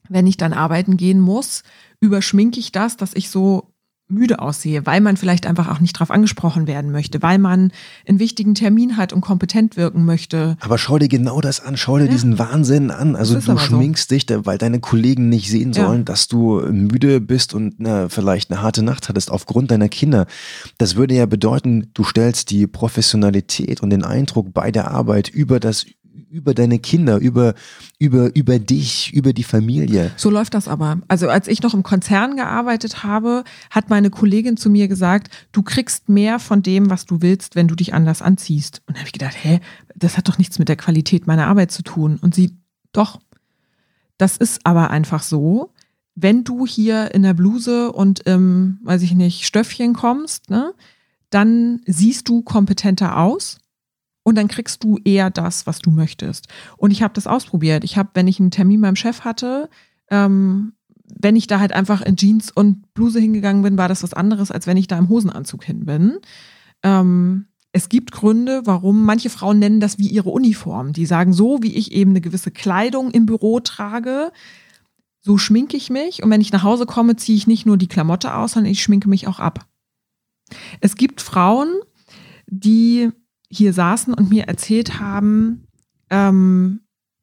wenn 0.09 0.27
ich 0.27 0.37
dann 0.37 0.53
arbeiten 0.53 0.97
gehen 0.97 1.21
muss, 1.21 1.63
überschminke 2.01 2.59
ich 2.59 2.73
das, 2.73 2.97
dass 2.97 3.15
ich 3.15 3.31
so 3.31 3.75
müde 4.09 4.39
aussehe, 4.39 4.87
weil 4.87 5.01
man 5.01 5.17
vielleicht 5.17 5.47
einfach 5.47 5.69
auch 5.69 5.81
nicht 5.81 5.95
drauf 5.95 6.11
angesprochen 6.11 6.67
werden 6.67 6.93
möchte, 6.93 7.23
weil 7.23 7.39
man 7.39 7.73
einen 8.07 8.21
wichtigen 8.21 8.55
Termin 8.55 8.97
hat 8.97 9.13
und 9.13 9.21
kompetent 9.21 9.77
wirken 9.77 10.05
möchte. 10.05 10.57
Aber 10.61 10.79
schau 10.79 10.99
dir 10.99 11.09
genau 11.09 11.41
das 11.41 11.61
an, 11.61 11.77
schau 11.77 11.99
dir 11.99 12.05
ja. 12.05 12.11
diesen 12.11 12.39
Wahnsinn 12.39 12.91
an. 12.91 13.17
Also 13.17 13.41
du 13.41 13.59
schminkst 13.59 14.09
so. 14.09 14.15
dich, 14.15 14.27
weil 14.29 14.59
deine 14.59 14.79
Kollegen 14.79 15.29
nicht 15.29 15.51
sehen 15.51 15.73
sollen, 15.73 15.99
ja. 15.99 16.05
dass 16.05 16.29
du 16.29 16.61
müde 16.71 17.21
bist 17.21 17.53
und 17.53 17.75
na, 17.79 18.09
vielleicht 18.09 18.51
eine 18.51 18.63
harte 18.63 18.83
Nacht 18.83 19.09
hattest 19.09 19.31
aufgrund 19.31 19.73
deiner 19.73 19.89
Kinder. 19.89 20.27
Das 20.79 20.95
würde 20.95 21.15
ja 21.15 21.27
bedeuten, 21.27 21.91
du 21.95 22.05
stellst 22.05 22.51
die 22.51 22.67
Professionalität 22.67 23.83
und 23.83 23.91
den 23.91 24.05
Eindruck 24.05 24.55
bei 24.55 24.71
der 24.71 24.91
Arbeit 24.91 25.29
über 25.29 25.59
das 25.59 25.85
über 26.37 26.53
deine 26.53 26.79
Kinder, 26.79 27.19
über, 27.19 27.55
über, 27.99 28.35
über 28.37 28.59
dich, 28.59 29.13
über 29.15 29.33
die 29.33 29.43
Familie. 29.43 30.13
So 30.17 30.29
läuft 30.29 30.55
das 30.55 30.69
aber. 30.69 31.01
Also 31.09 31.29
als 31.29 31.49
ich 31.49 31.63
noch 31.63 31.73
im 31.73 31.83
Konzern 31.83 32.37
gearbeitet 32.37 33.03
habe, 33.03 33.43
hat 33.71 33.89
meine 33.89 34.11
Kollegin 34.11 34.59
zu 34.59 34.69
mir 34.69 34.87
gesagt, 34.87 35.31
du 35.53 35.63
kriegst 35.63 36.09
mehr 36.11 36.39
von 36.39 36.63
dem, 36.63 36.91
was 36.91 37.07
du 37.07 37.23
willst, 37.23 37.57
wenn 37.57 37.69
du 37.69 37.75
dich 37.75 37.95
anders 37.95 38.21
anziehst. 38.21 38.83
Und 38.87 38.97
da 38.97 39.01
habe 39.01 39.09
ich 39.09 39.13
gedacht, 39.13 39.37
hä, 39.41 39.61
das 39.95 40.19
hat 40.19 40.29
doch 40.29 40.37
nichts 40.37 40.59
mit 40.59 40.69
der 40.69 40.77
Qualität 40.77 41.27
meiner 41.27 41.47
Arbeit 41.47 41.73
zu 41.73 41.83
tun. 41.83 42.19
Und 42.21 42.35
sie, 42.35 42.57
doch, 42.93 43.19
das 44.19 44.37
ist 44.37 44.61
aber 44.65 44.91
einfach 44.91 45.23
so. 45.23 45.73
Wenn 46.15 46.45
du 46.45 46.67
hier 46.67 47.15
in 47.15 47.23
der 47.23 47.35
Bluse 47.35 47.93
und 47.93 48.21
im, 48.21 48.79
weiß 48.85 49.03
ich 49.03 49.15
nicht, 49.15 49.47
Stöffchen 49.47 49.95
kommst, 49.95 50.51
ne, 50.51 50.75
dann 51.31 51.81
siehst 51.87 52.29
du 52.29 52.43
kompetenter 52.43 53.17
aus 53.19 53.59
und 54.27 54.35
dann 54.35 54.49
kriegst 54.49 54.83
du 54.83 54.99
eher 55.05 55.31
das, 55.31 55.69
was 55.69 55.79
du 55.79 55.93
möchtest. 55.93 56.49
Und 56.77 56.91
ich 56.91 57.01
habe 57.05 57.15
das 57.15 57.29
ausprobiert. 57.29 57.85
Ich 57.85 57.97
habe, 57.97 58.09
wenn 58.15 58.27
ich 58.27 58.41
einen 58.41 58.51
Termin 58.51 58.81
beim 58.81 58.97
Chef 58.97 59.21
hatte, 59.21 59.71
ähm, 60.11 60.73
wenn 61.05 61.37
ich 61.37 61.47
da 61.47 61.61
halt 61.61 61.73
einfach 61.73 62.03
in 62.03 62.17
Jeans 62.17 62.51
und 62.51 62.93
Bluse 62.93 63.21
hingegangen 63.21 63.63
bin, 63.63 63.79
war 63.79 63.87
das 63.87 64.03
was 64.03 64.15
anderes, 64.15 64.51
als 64.51 64.67
wenn 64.67 64.77
ich 64.77 64.89
da 64.89 64.99
im 64.99 65.09
Hosenanzug 65.09 65.63
hin 65.63 65.85
bin. 65.85 66.19
Ähm, 66.83 67.47
es 67.71 67.89
gibt 67.89 68.11
Gründe, 68.11 68.63
warum 68.65 69.05
manche 69.05 69.31
Frauen 69.31 69.61
nennen 69.61 69.79
das 69.79 69.97
wie 69.97 70.09
ihre 70.09 70.31
Uniform. 70.31 70.93
Die 70.93 71.07
sagen, 71.07 71.33
so 71.33 71.63
wie 71.63 71.77
ich 71.77 71.93
eben 71.93 72.11
eine 72.11 72.21
gewisse 72.21 72.51
Kleidung 72.51 73.13
im 73.13 73.27
Büro 73.27 73.61
trage, 73.61 74.33
so 75.21 75.39
schminke 75.39 75.77
ich 75.77 75.89
mich. 75.89 76.25
Und 76.25 76.31
wenn 76.31 76.41
ich 76.41 76.51
nach 76.51 76.65
Hause 76.65 76.87
komme, 76.87 77.15
ziehe 77.15 77.39
ich 77.39 77.47
nicht 77.47 77.65
nur 77.65 77.77
die 77.77 77.87
Klamotte 77.87 78.35
aus, 78.35 78.53
sondern 78.55 78.73
ich 78.73 78.83
schminke 78.83 79.09
mich 79.09 79.29
auch 79.29 79.39
ab. 79.39 79.69
Es 80.81 80.97
gibt 80.97 81.21
Frauen, 81.21 81.69
die 82.49 83.13
hier 83.49 83.73
saßen 83.73 84.15
und 84.15 84.31
mir 84.31 84.45
erzählt 84.45 85.01
haben, 85.01 85.67
ähm, 86.11 86.81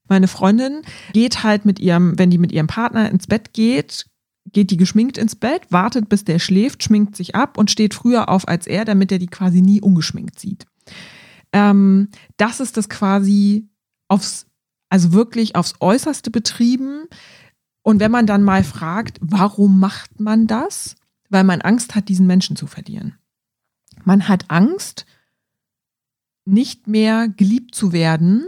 meine 0.07 0.27
Freundin 0.27 0.81
geht 1.13 1.43
halt 1.43 1.65
mit 1.65 1.79
ihrem, 1.79 2.17
wenn 2.19 2.29
die 2.29 2.37
mit 2.37 2.51
ihrem 2.51 2.67
Partner 2.67 3.09
ins 3.09 3.27
Bett 3.27 3.53
geht, 3.53 4.05
geht 4.51 4.71
die 4.71 4.77
geschminkt 4.77 5.17
ins 5.17 5.35
Bett, 5.35 5.63
wartet 5.69 6.09
bis 6.09 6.25
der 6.25 6.39
schläft, 6.39 6.83
schminkt 6.83 7.15
sich 7.15 7.35
ab 7.35 7.57
und 7.57 7.71
steht 7.71 7.93
früher 7.93 8.29
auf 8.29 8.47
als 8.47 8.67
er, 8.67 8.85
damit 8.85 9.11
er 9.11 9.19
die 9.19 9.27
quasi 9.27 9.61
nie 9.61 9.81
ungeschminkt 9.81 10.39
sieht. 10.39 10.65
Ähm, 11.53 12.09
das 12.37 12.59
ist 12.59 12.77
das 12.77 12.89
quasi 12.89 13.69
aufs, 14.07 14.45
also 14.89 15.13
wirklich 15.13 15.55
aufs 15.55 15.75
Äußerste 15.79 16.31
betrieben. 16.31 17.05
Und 17.81 17.99
wenn 17.99 18.11
man 18.11 18.27
dann 18.27 18.43
mal 18.43 18.63
fragt, 18.63 19.17
warum 19.21 19.79
macht 19.79 20.19
man 20.19 20.47
das? 20.47 20.95
Weil 21.29 21.43
man 21.43 21.61
Angst 21.61 21.95
hat, 21.95 22.09
diesen 22.09 22.27
Menschen 22.27 22.55
zu 22.55 22.67
verlieren. 22.67 23.15
Man 24.03 24.27
hat 24.27 24.49
Angst, 24.49 25.05
nicht 26.45 26.87
mehr 26.87 27.27
geliebt 27.27 27.75
zu 27.75 27.93
werden, 27.93 28.45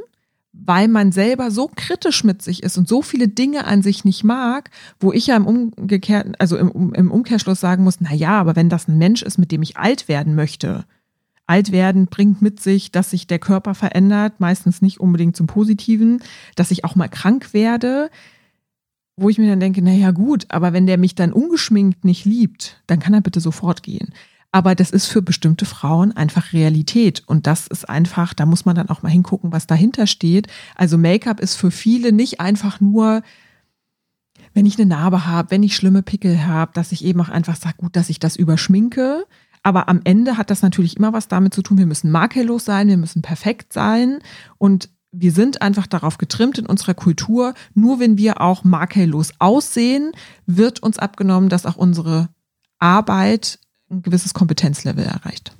weil 0.51 0.87
man 0.87 1.11
selber 1.11 1.51
so 1.51 1.69
kritisch 1.73 2.23
mit 2.23 2.41
sich 2.41 2.63
ist 2.63 2.77
und 2.77 2.87
so 2.87 3.01
viele 3.01 3.27
Dinge 3.27 3.65
an 3.65 3.81
sich 3.81 4.05
nicht 4.05 4.23
mag, 4.23 4.69
wo 4.99 5.11
ich 5.11 5.27
ja 5.27 5.35
im 5.35 5.45
umgekehrten, 5.45 6.35
also 6.39 6.57
im, 6.57 6.93
im 6.93 7.11
Umkehrschluss 7.11 7.59
sagen 7.59 7.83
muss, 7.83 7.99
na 7.99 8.13
ja, 8.13 8.39
aber 8.39 8.55
wenn 8.55 8.69
das 8.69 8.87
ein 8.87 8.97
Mensch 8.97 9.21
ist, 9.21 9.37
mit 9.37 9.51
dem 9.51 9.61
ich 9.61 9.77
alt 9.77 10.07
werden 10.07 10.35
möchte, 10.35 10.85
alt 11.47 11.71
werden 11.71 12.07
bringt 12.07 12.41
mit 12.41 12.59
sich, 12.59 12.91
dass 12.91 13.11
sich 13.11 13.27
der 13.27 13.39
Körper 13.39 13.75
verändert, 13.75 14.39
meistens 14.39 14.81
nicht 14.81 14.99
unbedingt 14.99 15.35
zum 15.35 15.47
Positiven, 15.47 16.21
dass 16.55 16.71
ich 16.71 16.83
auch 16.83 16.95
mal 16.95 17.09
krank 17.09 17.53
werde, 17.53 18.09
wo 19.17 19.29
ich 19.29 19.37
mir 19.37 19.49
dann 19.49 19.59
denke, 19.59 19.81
na 19.81 19.91
ja 19.91 20.11
gut, 20.11 20.45
aber 20.49 20.73
wenn 20.73 20.87
der 20.87 20.97
mich 20.97 21.15
dann 21.15 21.33
ungeschminkt 21.33 22.03
nicht 22.03 22.25
liebt, 22.25 22.81
dann 22.87 22.99
kann 22.99 23.13
er 23.13 23.21
bitte 23.21 23.39
sofort 23.39 23.83
gehen. 23.83 24.13
Aber 24.55 24.73
das 24.73 24.89
ist 24.89 25.07
für 25.07 25.21
bestimmte 25.21 25.65
Frauen 25.65 26.13
einfach 26.13 26.53
Realität. 26.53 27.23
Und 27.25 27.45
das 27.45 27.67
ist 27.67 27.89
einfach, 27.89 28.33
da 28.33 28.45
muss 28.45 28.63
man 28.63 28.73
dann 28.73 28.87
auch 28.87 29.01
mal 29.01 29.09
hingucken, 29.09 29.51
was 29.51 29.67
dahinter 29.67 30.07
steht. 30.07 30.47
Also 30.75 30.97
Make-up 30.97 31.41
ist 31.41 31.55
für 31.55 31.71
viele 31.71 32.13
nicht 32.13 32.39
einfach 32.39 32.79
nur, 32.79 33.21
wenn 34.53 34.65
ich 34.65 34.79
eine 34.79 34.85
Narbe 34.85 35.25
habe, 35.25 35.51
wenn 35.51 35.61
ich 35.61 35.75
schlimme 35.75 36.03
Pickel 36.03 36.47
habe, 36.47 36.71
dass 36.73 36.93
ich 36.93 37.03
eben 37.03 37.19
auch 37.19 37.27
einfach 37.27 37.57
sage, 37.57 37.75
gut, 37.79 37.97
dass 37.97 38.09
ich 38.09 38.19
das 38.19 38.37
überschminke. 38.37 39.25
Aber 39.61 39.89
am 39.89 39.99
Ende 40.05 40.37
hat 40.37 40.49
das 40.49 40.61
natürlich 40.61 40.95
immer 40.95 41.11
was 41.11 41.27
damit 41.27 41.53
zu 41.53 41.61
tun, 41.61 41.77
wir 41.77 41.85
müssen 41.85 42.09
makellos 42.09 42.63
sein, 42.63 42.87
wir 42.87 42.95
müssen 42.95 43.21
perfekt 43.21 43.73
sein. 43.73 44.19
Und 44.57 44.87
wir 45.11 45.33
sind 45.33 45.61
einfach 45.61 45.85
darauf 45.85 46.17
getrimmt 46.17 46.59
in 46.59 46.65
unserer 46.65 46.93
Kultur, 46.93 47.55
nur 47.73 47.99
wenn 47.99 48.17
wir 48.17 48.39
auch 48.39 48.63
makellos 48.63 49.33
aussehen, 49.37 50.13
wird 50.45 50.81
uns 50.81 50.97
abgenommen, 50.97 51.49
dass 51.49 51.65
auch 51.65 51.75
unsere 51.75 52.29
Arbeit 52.79 53.59
ein 53.95 54.01
gewisses 54.01 54.33
Kompetenzlevel 54.33 55.05
erreicht. 55.05 55.55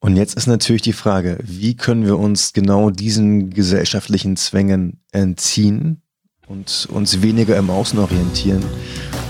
Und 0.00 0.16
jetzt 0.16 0.36
ist 0.36 0.46
natürlich 0.46 0.82
die 0.82 0.92
Frage, 0.92 1.38
wie 1.42 1.74
können 1.74 2.04
wir 2.04 2.18
uns 2.18 2.52
genau 2.52 2.90
diesen 2.90 3.50
gesellschaftlichen 3.50 4.36
Zwängen 4.36 5.00
entziehen 5.12 6.02
und 6.46 6.88
uns 6.90 7.22
weniger 7.22 7.56
im 7.56 7.70
Außen 7.70 7.98
orientieren, 7.98 8.62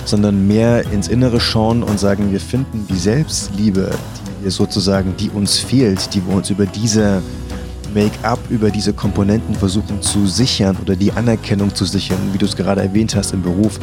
sondern 0.05 0.49
mehr 0.49 0.91
ins 0.91 1.07
Innere 1.07 1.39
schauen 1.39 1.85
und 1.85 2.01
sagen, 2.01 2.33
wir 2.33 2.41
finden 2.41 2.87
die 2.91 2.99
Selbstliebe, 2.99 3.97
die 4.45 4.51
sozusagen, 4.51 5.17
die 5.17 5.31
uns 5.31 5.59
fehlt, 5.59 6.13
die 6.13 6.27
wir 6.27 6.35
uns 6.35 6.51
über 6.51 6.67
diese 6.67 7.23
Make-up, 7.95 8.41
über 8.51 8.71
diese 8.71 8.93
Komponenten 8.93 9.55
versuchen 9.55 10.03
zu 10.03 10.27
sichern 10.27 10.77
oder 10.83 10.97
die 10.97 11.13
Anerkennung 11.13 11.73
zu 11.73 11.85
sichern, 11.85 12.19
wie 12.33 12.39
du 12.39 12.47
es 12.47 12.57
gerade 12.57 12.83
erwähnt 12.83 13.15
hast 13.15 13.33
im 13.33 13.43
Beruf. 13.43 13.79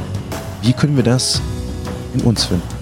Wie 0.62 0.74
können 0.74 0.98
wir 0.98 1.04
das 1.04 1.42
in 2.14 2.22
uns 2.22 2.44
finden? 2.44 2.81